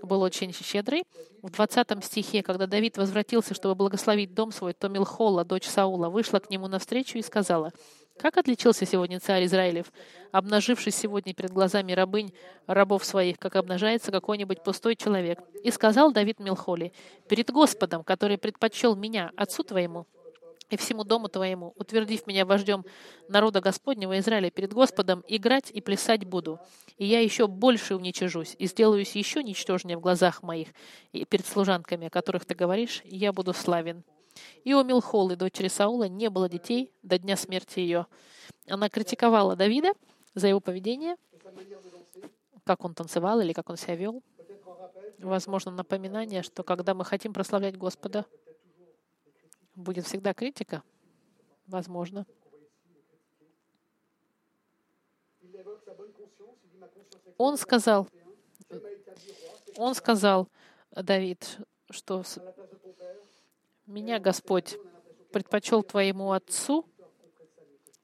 был 0.03 0.21
очень 0.21 0.53
щедрый. 0.53 1.03
В 1.41 1.49
20 1.51 2.03
стихе, 2.03 2.43
когда 2.43 2.67
Давид 2.67 2.97
возвратился, 2.97 3.53
чтобы 3.53 3.75
благословить 3.75 4.33
дом 4.33 4.51
свой, 4.51 4.73
то 4.73 4.89
Милхола, 4.89 5.43
дочь 5.43 5.67
Саула, 5.67 6.09
вышла 6.09 6.39
к 6.39 6.49
нему 6.49 6.67
навстречу 6.67 7.17
и 7.17 7.21
сказала, 7.21 7.71
как 8.17 8.37
отличился 8.37 8.85
сегодня 8.85 9.19
царь 9.19 9.45
Израилев, 9.45 9.91
обнажившись 10.31 10.95
сегодня 10.95 11.33
перед 11.33 11.51
глазами 11.51 11.93
рабынь, 11.93 12.33
рабов 12.67 13.03
своих, 13.05 13.39
как 13.39 13.55
обнажается 13.55 14.11
какой-нибудь 14.11 14.63
пустой 14.63 14.95
человек? 14.95 15.39
И 15.63 15.71
сказал 15.71 16.11
Давид 16.11 16.39
Милхоли, 16.39 16.93
«Перед 17.27 17.51
Господом, 17.51 18.03
который 18.03 18.37
предпочел 18.37 18.95
меня, 18.95 19.31
отцу 19.35 19.63
твоему, 19.63 20.07
и 20.69 20.77
всему 20.77 21.03
дому 21.03 21.27
твоему, 21.27 21.73
утвердив 21.75 22.25
меня 22.25 22.45
вождем 22.45 22.85
народа 23.27 23.61
Господнего 23.61 24.17
Израиля 24.19 24.49
перед 24.49 24.73
Господом, 24.73 25.23
играть 25.27 25.69
и 25.71 25.81
плясать 25.81 26.25
буду. 26.25 26.59
И 26.97 27.05
я 27.05 27.21
еще 27.21 27.47
больше 27.47 27.95
уничижусь, 27.95 28.55
и 28.57 28.65
сделаюсь 28.65 29.15
еще 29.15 29.43
ничтожнее 29.43 29.97
в 29.97 30.01
глазах 30.01 30.41
моих, 30.41 30.69
и 31.11 31.25
перед 31.25 31.45
служанками, 31.45 32.07
о 32.07 32.09
которых 32.09 32.45
ты 32.45 32.55
говоришь, 32.55 33.01
я 33.05 33.31
буду 33.31 33.53
славен. 33.53 34.03
И 34.63 34.73
у 34.73 34.83
Милхолы, 34.83 35.35
дочери 35.35 35.67
Саула, 35.67 36.05
не 36.05 36.29
было 36.29 36.49
детей 36.49 36.91
до 37.01 37.17
дня 37.17 37.35
смерти 37.35 37.79
ее. 37.79 38.07
Она 38.67 38.89
критиковала 38.89 39.55
Давида 39.55 39.93
за 40.33 40.47
его 40.47 40.59
поведение, 40.59 41.15
как 42.63 42.85
он 42.85 42.93
танцевал 42.93 43.41
или 43.41 43.53
как 43.53 43.69
он 43.69 43.77
себя 43.77 43.95
вел. 43.95 44.23
Возможно, 45.19 45.71
напоминание, 45.71 46.43
что 46.43 46.63
когда 46.63 46.93
мы 46.93 47.05
хотим 47.05 47.33
прославлять 47.33 47.77
Господа, 47.77 48.25
будет 49.75 50.05
всегда 50.05 50.33
критика. 50.33 50.83
Возможно. 51.67 52.25
Он 57.37 57.57
сказал, 57.57 58.07
он 59.77 59.95
сказал, 59.95 60.47
Давид, 60.91 61.57
что 61.89 62.23
меня 63.85 64.19
Господь 64.19 64.77
предпочел 65.31 65.83
твоему 65.83 66.31
отцу, 66.31 66.85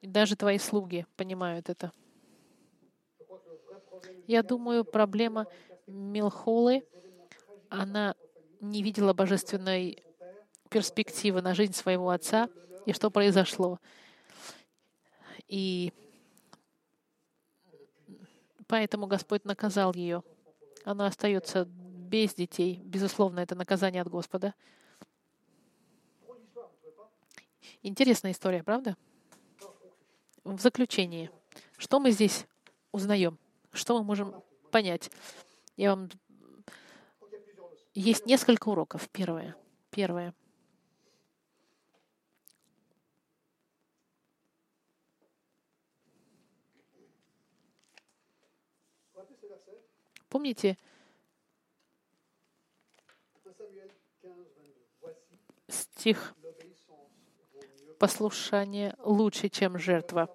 и 0.02 0.08
даже 0.08 0.36
твои 0.36 0.58
слуги 0.58 1.06
понимают 1.16 1.70
это. 1.70 1.92
Я 4.28 4.44
думаю, 4.44 4.86
проблема 4.86 5.48
Милхолы, 5.88 6.86
она 7.70 8.16
не 8.62 8.84
видела 8.84 9.14
божественной 9.14 10.04
перспективы 10.70 11.42
на 11.42 11.56
жизнь 11.56 11.74
своего 11.74 12.10
отца 12.10 12.50
и 12.86 12.94
что 12.94 13.10
произошло. 13.10 13.80
И 15.48 15.92
поэтому 18.68 19.08
Господь 19.08 19.46
наказал 19.46 19.94
ее. 19.94 20.24
Она 20.86 21.08
остается 21.08 21.66
без 21.66 22.36
детей. 22.36 22.82
Безусловно, 22.84 23.40
это 23.40 23.56
наказание 23.56 24.02
от 24.02 24.10
Господа. 24.10 24.54
Интересная 27.82 28.32
история, 28.32 28.62
правда? 28.62 28.98
В 30.44 30.60
заключении, 30.60 31.32
что 31.78 32.00
мы 32.00 32.12
здесь 32.12 32.46
узнаем? 32.92 33.38
Что 33.72 33.98
мы 33.98 34.04
можем 34.04 34.44
понять? 34.72 35.10
Я 35.78 35.92
вам... 35.96 36.10
Есть 37.94 38.26
несколько 38.26 38.70
уроков. 38.70 39.08
Первое. 39.10 39.56
Первое. 39.92 40.34
Помните 50.28 50.78
стих 55.68 56.36
послушание 58.00 58.96
лучше, 59.04 59.50
чем 59.50 59.78
жертва. 59.78 60.30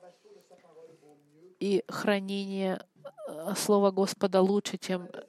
И 1.59 1.83
хранение 1.89 2.87
э, 3.27 3.55
Слова 3.57 3.91
Господа 3.91 4.43
лучше, 4.43 4.77
чем 4.77 5.05
э, 5.05 5.25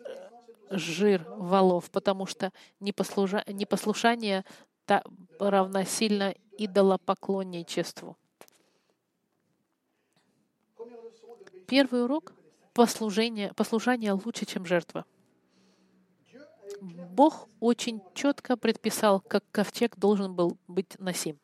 жир 0.69 1.25
валов, 1.29 1.89
потому 1.89 2.25
что 2.25 2.51
непослушание 2.79 4.43
равносильно 5.39 6.35
идолопоклонничеству. 6.57 8.17
Первый 11.67 12.03
урок— 12.03 12.33
послушание, 12.73 13.53
послушание 13.55 14.11
лучше, 14.11 14.45
чем 14.45 14.65
жертва. 14.65 15.05
Бог 16.81 17.47
очень 17.59 18.01
четко 18.13 18.57
предписал, 18.57 19.21
как 19.21 19.43
ковчег 19.51 19.97
должен 19.97 20.35
был 20.35 20.57
быть 20.67 20.99
носим. 20.99 21.39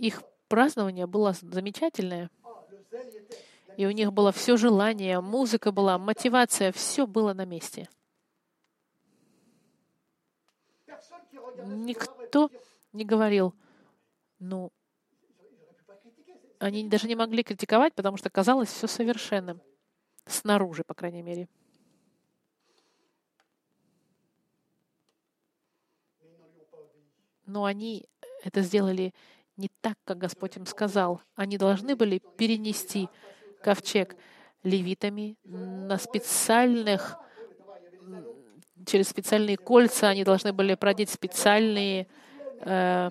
Их 0.00 0.22
празднование 0.48 1.06
было 1.06 1.32
замечательное. 1.32 2.30
И 3.76 3.86
у 3.86 3.90
них 3.90 4.12
было 4.12 4.32
все 4.32 4.56
желание, 4.56 5.20
музыка 5.20 5.72
была, 5.72 5.98
мотивация, 5.98 6.72
все 6.72 7.06
было 7.06 7.34
на 7.34 7.44
месте. 7.44 7.88
Никто 11.64 12.50
не 12.92 13.04
говорил, 13.04 13.54
ну, 14.38 14.72
они 16.58 16.88
даже 16.88 17.06
не 17.06 17.14
могли 17.14 17.42
критиковать, 17.42 17.94
потому 17.94 18.16
что 18.16 18.28
казалось 18.30 18.70
все 18.70 18.86
совершенным. 18.86 19.60
Снаружи, 20.26 20.82
по 20.84 20.94
крайней 20.94 21.22
мере. 21.22 21.48
Но 27.46 27.64
они 27.64 28.06
это 28.44 28.62
сделали 28.62 29.12
не 29.60 29.68
так, 29.80 29.94
как 30.04 30.18
Господь 30.18 30.56
им 30.56 30.66
сказал. 30.66 31.20
Они 31.34 31.58
должны 31.58 31.94
были 31.94 32.20
перенести 32.36 33.08
ковчег 33.62 34.16
левитами 34.62 35.36
на 35.44 35.98
специальных, 35.98 37.18
через 38.86 39.08
специальные 39.08 39.56
кольца, 39.56 40.08
они 40.08 40.24
должны 40.24 40.52
были 40.52 40.74
продеть 40.74 41.10
специальные 41.10 42.06
э, 42.60 43.10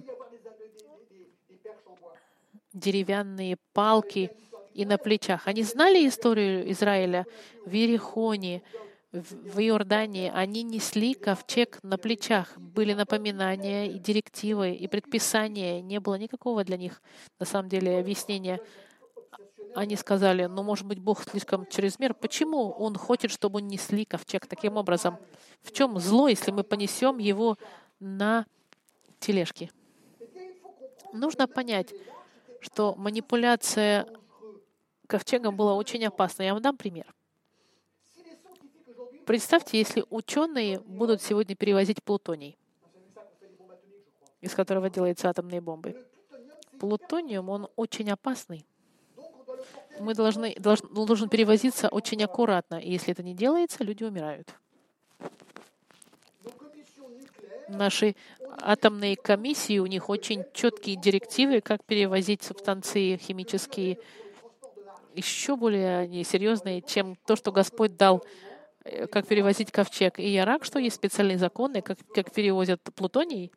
деревянные 2.73 3.57
палки 3.73 4.31
и 4.73 4.85
на 4.85 4.97
плечах. 4.97 5.47
Они 5.47 5.63
знали 5.63 6.07
историю 6.07 6.71
Израиля 6.71 7.25
в 7.65 7.71
Ерехоне, 7.71 8.63
в 9.11 9.59
Иордании. 9.59 10.31
Они 10.33 10.63
несли 10.63 11.13
ковчег 11.13 11.79
на 11.83 11.97
плечах. 11.97 12.57
Были 12.57 12.93
напоминания 12.93 13.87
и 13.87 13.97
директивы, 13.97 14.73
и 14.73 14.87
предписания. 14.87 15.81
Не 15.81 15.99
было 15.99 16.15
никакого 16.15 16.63
для 16.63 16.77
них, 16.77 17.01
на 17.39 17.45
самом 17.45 17.69
деле, 17.69 17.99
объяснения. 17.99 18.59
Они 19.75 19.95
сказали, 19.95 20.45
ну, 20.45 20.63
может 20.63 20.85
быть, 20.85 20.99
Бог 20.99 21.23
слишком 21.23 21.65
чрезмер. 21.65 22.13
Почему 22.13 22.69
Он 22.71 22.95
хочет, 22.95 23.31
чтобы 23.31 23.61
несли 23.61 24.05
ковчег 24.05 24.47
таким 24.47 24.77
образом? 24.77 25.17
В 25.61 25.71
чем 25.71 25.99
зло, 25.99 26.27
если 26.27 26.51
мы 26.51 26.63
понесем 26.63 27.17
его 27.17 27.57
на 27.99 28.45
тележке? 29.19 29.71
Нужно 31.13 31.47
понять, 31.47 31.93
что 32.61 32.95
манипуляция 32.95 34.07
ковчегом 35.07 35.55
была 35.55 35.73
очень 35.73 36.05
опасна. 36.05 36.43
Я 36.43 36.53
вам 36.53 36.61
дам 36.61 36.77
пример. 36.77 37.13
Представьте, 39.29 39.77
если 39.77 40.03
ученые 40.09 40.79
будут 40.79 41.21
сегодня 41.21 41.55
перевозить 41.55 42.03
плутоний, 42.03 42.57
из 44.41 44.55
которого 44.55 44.89
делаются 44.89 45.29
атомные 45.29 45.61
бомбы. 45.61 45.95
Плутониум, 46.79 47.47
он 47.49 47.67
очень 47.75 48.09
опасный. 48.09 48.65
Мы 49.99 50.15
должны, 50.15 50.55
должен, 50.55 50.87
он 50.97 51.05
должен 51.05 51.29
перевозиться 51.29 51.89
очень 51.89 52.23
аккуратно. 52.23 52.79
И 52.79 52.89
если 52.89 53.11
это 53.11 53.21
не 53.21 53.35
делается, 53.35 53.83
люди 53.83 54.03
умирают. 54.03 54.49
Наши 57.67 58.15
атомные 58.57 59.15
комиссии, 59.15 59.77
у 59.77 59.85
них 59.85 60.09
очень 60.09 60.43
четкие 60.55 60.95
директивы, 60.95 61.61
как 61.61 61.83
перевозить 61.83 62.41
субстанции 62.41 63.17
химические, 63.17 63.99
еще 65.13 65.55
более 65.55 66.23
серьезные, 66.23 66.81
чем 66.81 67.15
то, 67.27 67.35
что 67.35 67.51
Господь 67.51 67.95
дал, 67.95 68.25
как 69.11 69.27
перевозить 69.27 69.71
ковчег. 69.71 70.19
И 70.19 70.27
я 70.29 70.45
рад, 70.45 70.65
что 70.65 70.79
есть 70.79 70.95
специальные 70.95 71.37
законы, 71.37 71.81
как, 71.81 71.97
как 72.13 72.31
перевозят 72.31 72.81
плутоний. 72.81 73.51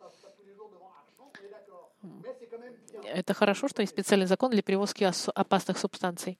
Это 3.04 3.34
хорошо, 3.34 3.68
что 3.68 3.82
есть 3.82 3.92
специальный 3.92 4.26
закон 4.26 4.50
для 4.50 4.62
перевозки 4.62 5.08
опасных 5.34 5.78
субстанций. 5.78 6.38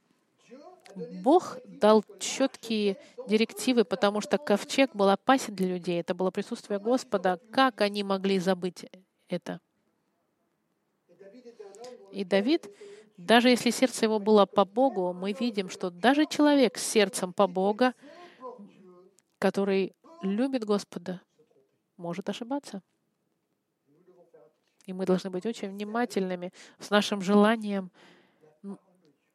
Бог 0.95 1.59
дал 1.65 2.05
четкие 2.19 2.99
директивы, 3.27 3.85
потому 3.85 4.21
что 4.21 4.39
ковчег 4.39 4.95
был 4.95 5.09
опасен 5.09 5.55
для 5.55 5.69
людей. 5.69 6.01
Это 6.01 6.15
было 6.15 6.31
присутствие 6.31 6.79
Господа. 6.79 7.41
Как 7.51 7.81
они 7.81 8.03
могли 8.03 8.39
забыть 8.39 8.87
это? 9.29 9.61
И 12.11 12.25
Давид, 12.25 12.69
даже 13.17 13.49
если 13.49 13.71
сердце 13.71 14.05
его 14.05 14.19
было 14.19 14.45
по 14.45 14.65
Богу, 14.67 15.15
мы 15.15 15.33
видим, 15.33 15.71
что 15.71 15.91
даже 15.91 16.27
человек 16.27 16.77
с 16.77 16.87
сердцем 16.87 17.33
по 17.33 17.47
Бога, 17.47 17.95
который 19.43 19.93
любит 20.23 20.65
Господа, 20.65 21.21
может 21.97 22.29
ошибаться. 22.29 22.81
И 24.87 24.93
мы 24.93 25.05
должны 25.05 25.31
быть 25.31 25.45
очень 25.47 25.69
внимательными 25.69 26.53
с 26.79 26.91
нашим 26.91 27.23
желанием 27.23 27.91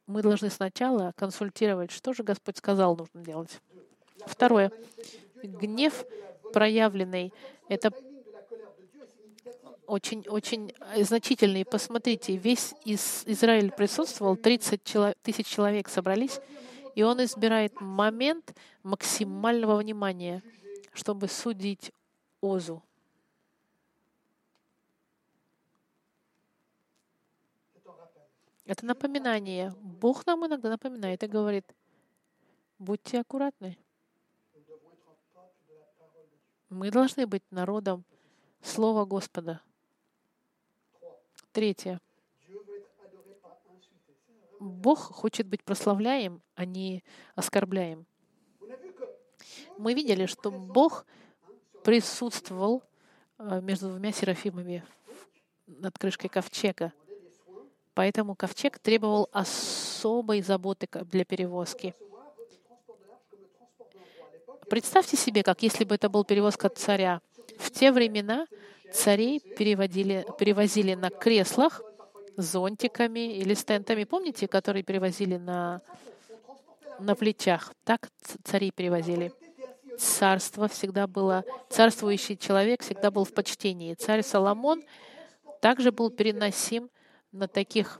мы 0.05 0.21
должны 0.21 0.49
сначала 0.49 1.11
консультировать, 1.17 1.91
что 1.91 2.13
же 2.13 2.23
Господь 2.23 2.55
сказал 2.55 2.95
нужно 2.95 3.21
делать. 3.21 3.59
Второе. 4.25 4.71
Гнев 5.43 6.05
проявленный— 6.53 7.33
это 7.67 7.91
очень, 9.87 10.23
очень 10.29 10.73
значительный. 11.03 11.65
Посмотрите, 11.65 12.37
весь 12.37 12.73
из 12.85 13.23
Израиль 13.25 13.71
присутствовал, 13.71 14.37
30 14.37 14.81
тысяч 15.21 15.47
человек 15.47 15.89
собрались, 15.89 16.39
и 16.97 17.03
он 17.03 17.23
избирает 17.23 17.79
момент 17.79 18.57
максимального 18.81 19.77
внимания, 19.77 20.41
чтобы 20.93 21.27
судить 21.27 21.91
Озу. 22.41 22.83
Это 28.65 28.83
напоминание. 28.83 29.75
Бог 29.79 30.25
нам 30.25 30.47
иногда 30.47 30.69
напоминает 30.69 31.21
и 31.21 31.27
говорит, 31.27 31.71
будьте 32.79 33.19
аккуратны. 33.19 33.77
Мы 36.69 36.89
должны 36.89 37.27
быть 37.27 37.43
народом 37.51 38.05
Слова 38.63 39.05
Господа. 39.05 39.61
Третье. 41.51 42.01
Бог 44.59 44.99
хочет 44.99 45.47
быть 45.47 45.63
прославляем, 45.63 46.41
а 46.55 46.65
не 46.65 47.03
оскорбляем. 47.35 48.05
Мы 49.77 49.93
видели, 49.93 50.25
что 50.25 50.51
Бог 50.51 51.05
присутствовал 51.83 52.83
э, 53.37 53.61
между 53.61 53.89
двумя 53.89 54.11
серафимами 54.11 54.83
над 55.67 55.97
крышкой 55.97 56.29
ковчега. 56.29 56.93
Поэтому 57.93 58.35
ковчег 58.35 58.79
требовал 58.79 59.29
особой 59.31 60.41
заботы 60.41 60.87
для 61.05 61.25
перевозки. 61.25 61.95
Представьте 64.69 65.15
себе, 65.15 65.43
как 65.43 65.61
если 65.63 65.83
бы 65.83 65.95
это 65.95 66.09
был 66.09 66.25
перевозка 66.25 66.69
царя. 66.69 67.21
В 67.57 67.71
те 67.71 67.91
времена 67.91 68.47
царей 68.91 69.39
переводили, 69.39 70.25
перевозили 70.37 70.93
на 70.93 71.09
креслах 71.09 71.81
зонтиками 72.37 73.35
или 73.35 73.53
стентами, 73.53 74.03
помните, 74.05 74.47
которые 74.47 74.83
перевозили 74.83 75.37
на, 75.37 75.81
на 76.99 77.15
плечах? 77.15 77.73
Так 77.83 78.09
царей 78.43 78.71
перевозили. 78.71 79.33
Царство 79.97 80.67
всегда 80.67 81.07
было, 81.07 81.43
царствующий 81.69 82.37
человек 82.37 82.83
всегда 82.83 83.09
был 83.09 83.25
в 83.25 83.33
почтении. 83.33 83.95
Царь 83.95 84.21
Соломон 84.21 84.83
также 85.59 85.91
был 85.91 86.11
переносим 86.11 86.89
на 87.31 87.47
таких 87.47 87.99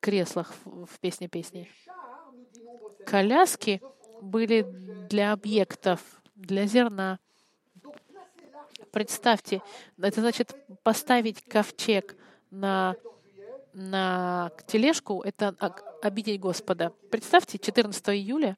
креслах 0.00 0.54
в 0.64 0.98
песне 0.98 1.28
песни. 1.28 1.70
Коляски 3.04 3.82
были 4.22 4.62
для 5.08 5.32
объектов, 5.32 6.00
для 6.34 6.66
зерна. 6.66 7.18
Представьте, 8.90 9.62
это 10.00 10.20
значит 10.20 10.56
поставить 10.82 11.44
ковчег 11.44 12.16
на, 12.50 12.96
на 13.76 14.50
тележку, 14.66 15.20
это 15.22 15.54
обидеть 16.02 16.40
Господа. 16.40 16.94
Представьте, 17.10 17.58
14 17.58 18.08
июля 18.08 18.56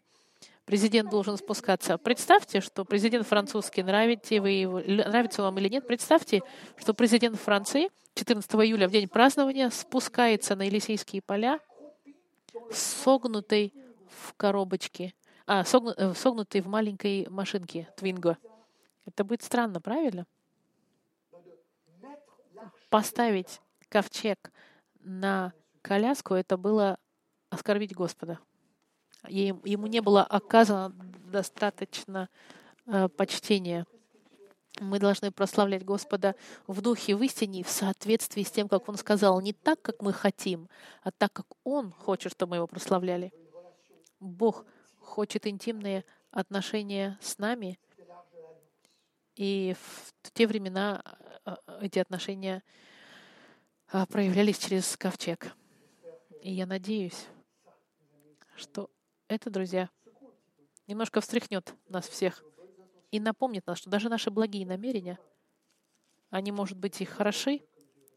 президент 0.65 1.11
должен 1.11 1.37
спускаться. 1.37 1.99
Представьте, 1.99 2.61
что 2.61 2.85
президент 2.85 3.27
французский, 3.27 3.83
нравится, 3.83 4.41
вы 4.41 4.51
его, 4.51 4.79
нравится 4.79 5.43
вам 5.43 5.59
или 5.59 5.69
нет, 5.69 5.87
представьте, 5.89 6.43
что 6.77 6.95
президент 6.95 7.37
Франции 7.37 7.89
14 8.15 8.49
июля, 8.55 8.87
в 8.87 8.93
день 8.93 9.09
празднования, 9.09 9.71
спускается 9.71 10.55
на 10.55 10.63
Елисейские 10.63 11.21
поля, 11.21 11.59
согнутый 12.71 13.75
в 14.09 14.35
коробочке, 14.35 15.15
а, 15.47 15.65
согну, 15.65 15.95
э, 15.97 16.15
согнутый 16.15 16.61
в 16.61 16.69
маленькой 16.69 17.27
машинке 17.29 17.89
Твинго. 17.97 18.39
Это 19.05 19.25
будет 19.25 19.43
странно, 19.43 19.81
правильно? 19.81 20.27
Поставить 22.89 23.61
ковчег 23.89 24.53
на 25.01 25.53
коляску, 25.83 26.35
это 26.35 26.57
было 26.57 26.99
оскорбить 27.51 27.95
Господа 27.95 28.39
ему 29.27 29.87
не 29.87 30.01
было 30.01 30.23
оказано 30.23 30.95
достаточно 31.31 32.29
э, 32.87 33.09
почтения. 33.09 33.87
Мы 34.81 35.01
должны 35.01 35.33
прославлять 35.33 35.85
Господа 35.85 36.37
в 36.67 36.81
духе, 36.81 37.17
в 37.17 37.23
истине, 37.23 37.65
в 37.65 37.69
соответствии 37.69 38.43
с 38.43 38.51
тем, 38.51 38.69
как 38.69 38.89
Он 38.89 38.97
сказал, 38.97 39.41
не 39.41 39.53
так, 39.53 39.83
как 39.83 40.03
мы 40.03 40.13
хотим, 40.13 40.69
а 41.03 41.11
так, 41.11 41.33
как 41.33 41.47
Он 41.65 41.91
хочет, 41.91 42.33
чтобы 42.33 42.51
мы 42.51 42.57
Его 42.57 42.67
прославляли. 42.67 43.33
Бог 44.21 44.65
хочет 45.01 45.47
интимные 45.47 46.05
отношения 46.31 47.19
с 47.21 47.39
нами, 47.39 47.79
И 49.35 49.75
в 49.79 50.33
те 50.33 50.47
времена 50.47 51.03
э, 51.45 51.57
э, 51.67 51.79
эти 51.83 51.99
отношения 51.99 52.63
проявлялись 53.89 54.59
через 54.59 54.97
ковчег. 54.97 55.55
И 56.43 56.53
я 56.53 56.67
надеюсь, 56.67 57.27
что 58.55 58.91
это, 59.29 59.51
друзья, 59.51 59.89
немножко 60.87 61.21
встряхнет 61.21 61.75
нас 61.89 62.07
всех 62.07 62.45
и 63.11 63.21
напомнит 63.21 63.67
нас, 63.67 63.79
что 63.79 63.91
даже 63.91 64.09
наши 64.09 64.31
благие 64.31 64.67
намерения, 64.67 65.19
они, 66.31 66.53
может 66.53 66.77
быть, 66.77 67.01
и 67.01 67.05
хороши, 67.05 67.63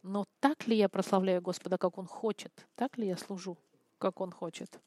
но 0.03 0.25
так 0.39 0.67
ли 0.67 0.75
я 0.75 0.89
прославляю 0.89 1.41
Господа, 1.41 1.77
как 1.77 1.97
Он 1.97 2.05
хочет? 2.05 2.67
Так 2.75 2.97
ли 2.97 3.07
я 3.07 3.17
служу, 3.17 3.57
как 3.97 4.19
Он 4.19 4.31
хочет? 4.31 4.79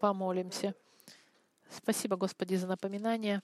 Помолимся. 0.00 0.74
Спасибо, 1.70 2.16
Господи, 2.16 2.54
за 2.56 2.66
напоминание, 2.66 3.42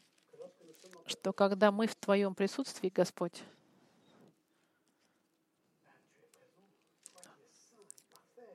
что 1.06 1.32
когда 1.32 1.70
мы 1.70 1.86
в 1.86 1.94
Твоем 1.94 2.34
присутствии, 2.34 2.92
Господь, 2.94 3.42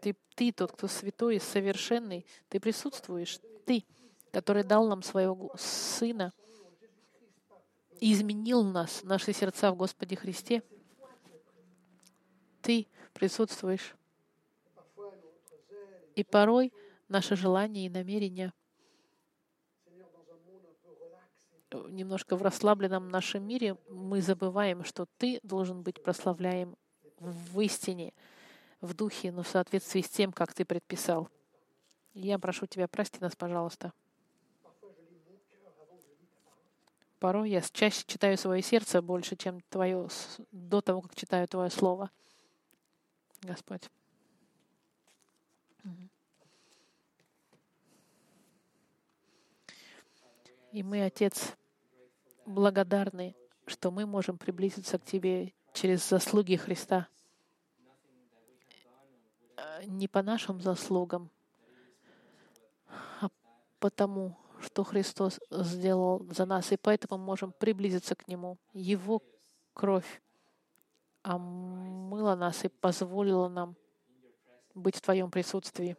ты, 0.01 0.15
ты 0.35 0.51
тот, 0.51 0.71
кто 0.71 0.87
святой 0.87 1.37
и 1.37 1.39
совершенный, 1.39 2.25
ты 2.49 2.59
присутствуешь, 2.59 3.39
ты, 3.65 3.85
который 4.31 4.63
дал 4.63 4.87
нам 4.87 5.03
своего 5.03 5.53
Сына 5.57 6.33
и 7.99 8.13
изменил 8.13 8.63
нас, 8.63 9.03
наши 9.03 9.33
сердца 9.33 9.71
в 9.71 9.75
Господе 9.75 10.15
Христе, 10.15 10.63
ты 12.61 12.87
присутствуешь. 13.13 13.95
И 16.15 16.23
порой 16.23 16.73
наши 17.07 17.35
желания 17.35 17.85
и 17.85 17.89
намерения 17.89 18.53
немножко 21.89 22.35
в 22.35 22.41
расслабленном 22.41 23.09
нашем 23.09 23.43
мире 23.45 23.77
мы 23.89 24.21
забываем, 24.21 24.83
что 24.83 25.07
ты 25.17 25.39
должен 25.43 25.83
быть 25.83 26.01
прославляем 26.01 26.75
в 27.19 27.59
истине, 27.61 28.13
в 28.81 28.93
духе, 28.93 29.31
но 29.31 29.43
в 29.43 29.47
соответствии 29.47 30.01
с 30.01 30.09
тем, 30.09 30.31
как 30.31 30.53
ты 30.53 30.65
предписал. 30.65 31.29
Я 32.13 32.39
прошу 32.39 32.65
тебя, 32.65 32.87
прости 32.87 33.19
нас, 33.19 33.35
пожалуйста. 33.35 33.93
Порой 37.19 37.49
я 37.49 37.61
чаще 37.61 38.03
читаю 38.05 38.37
свое 38.37 38.61
сердце 38.61 39.01
больше, 39.01 39.35
чем 39.35 39.61
твое, 39.69 40.07
до 40.51 40.81
того, 40.81 41.01
как 41.01 41.15
читаю 41.15 41.47
Твое 41.47 41.71
Слово. 41.71 42.11
Господь. 43.41 43.89
И 50.71 50.83
мы, 50.83 51.05
Отец, 51.05 51.55
благодарны, 52.47 53.35
что 53.65 53.91
мы 53.91 54.05
можем 54.05 54.37
приблизиться 54.37 54.97
к 54.97 55.05
Тебе 55.05 55.53
через 55.73 56.07
заслуги 56.07 56.55
Христа. 56.55 57.07
Не 59.85 60.07
по 60.07 60.23
нашим 60.23 60.61
заслугам, 60.61 61.29
а 63.21 63.29
потому, 63.79 64.37
что 64.61 64.83
Христос 64.83 65.39
сделал 65.51 66.25
за 66.31 66.45
нас, 66.45 66.71
и 66.71 66.77
поэтому 66.77 67.21
можем 67.21 67.51
приблизиться 67.51 68.15
к 68.15 68.27
Нему. 68.27 68.57
Его 68.73 69.21
кровь 69.73 70.21
омыла 71.21 72.35
нас 72.35 72.63
и 72.63 72.69
позволила 72.69 73.49
нам 73.49 73.75
быть 74.73 74.95
в 74.95 75.01
Твоем 75.01 75.29
присутствии. 75.29 75.97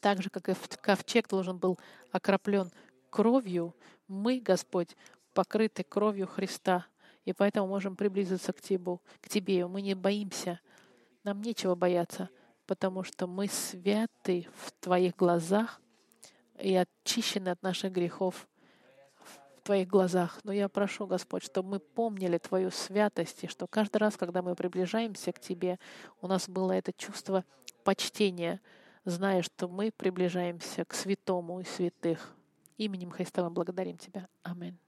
Так 0.00 0.22
же, 0.22 0.30
как 0.30 0.48
и 0.48 0.54
ковчег 0.80 1.28
должен 1.28 1.58
был 1.58 1.78
окроплен 2.12 2.70
кровью, 3.10 3.74
мы, 4.06 4.40
Господь, 4.40 4.96
покрыты 5.34 5.84
кровью 5.84 6.26
Христа, 6.26 6.86
и 7.24 7.32
поэтому 7.32 7.66
можем 7.66 7.96
приблизиться 7.96 8.52
к 8.52 8.60
Тебе. 8.60 8.98
К 9.20 9.28
тебе. 9.28 9.66
Мы 9.66 9.82
не 9.82 9.94
боимся, 9.94 10.60
нам 11.24 11.42
нечего 11.42 11.74
бояться, 11.74 12.30
потому 12.66 13.02
что 13.02 13.26
мы 13.26 13.48
святы 13.48 14.46
в 14.56 14.72
Твоих 14.80 15.16
глазах 15.16 15.80
и 16.58 16.74
очищены 16.74 17.50
от 17.50 17.62
наших 17.62 17.92
грехов 17.92 18.48
в 19.24 19.62
Твоих 19.62 19.88
глазах. 19.88 20.40
Но 20.44 20.52
я 20.52 20.68
прошу, 20.68 21.06
Господь, 21.06 21.44
чтобы 21.44 21.68
мы 21.68 21.78
помнили 21.80 22.38
Твою 22.38 22.70
святость, 22.70 23.44
и 23.44 23.48
что 23.48 23.66
каждый 23.66 23.98
раз, 23.98 24.16
когда 24.16 24.42
мы 24.42 24.54
приближаемся 24.54 25.32
к 25.32 25.40
Тебе, 25.40 25.78
у 26.20 26.26
нас 26.26 26.48
было 26.48 26.72
это 26.72 26.92
чувство 26.92 27.44
почтения, 27.84 28.60
зная, 29.04 29.42
что 29.42 29.68
мы 29.68 29.90
приближаемся 29.90 30.84
к 30.84 30.94
святому 30.94 31.60
и 31.60 31.64
святых. 31.64 32.34
Именем 32.76 33.10
Христа 33.10 33.42
мы 33.42 33.50
благодарим 33.50 33.98
Тебя. 33.98 34.28
Аминь. 34.42 34.78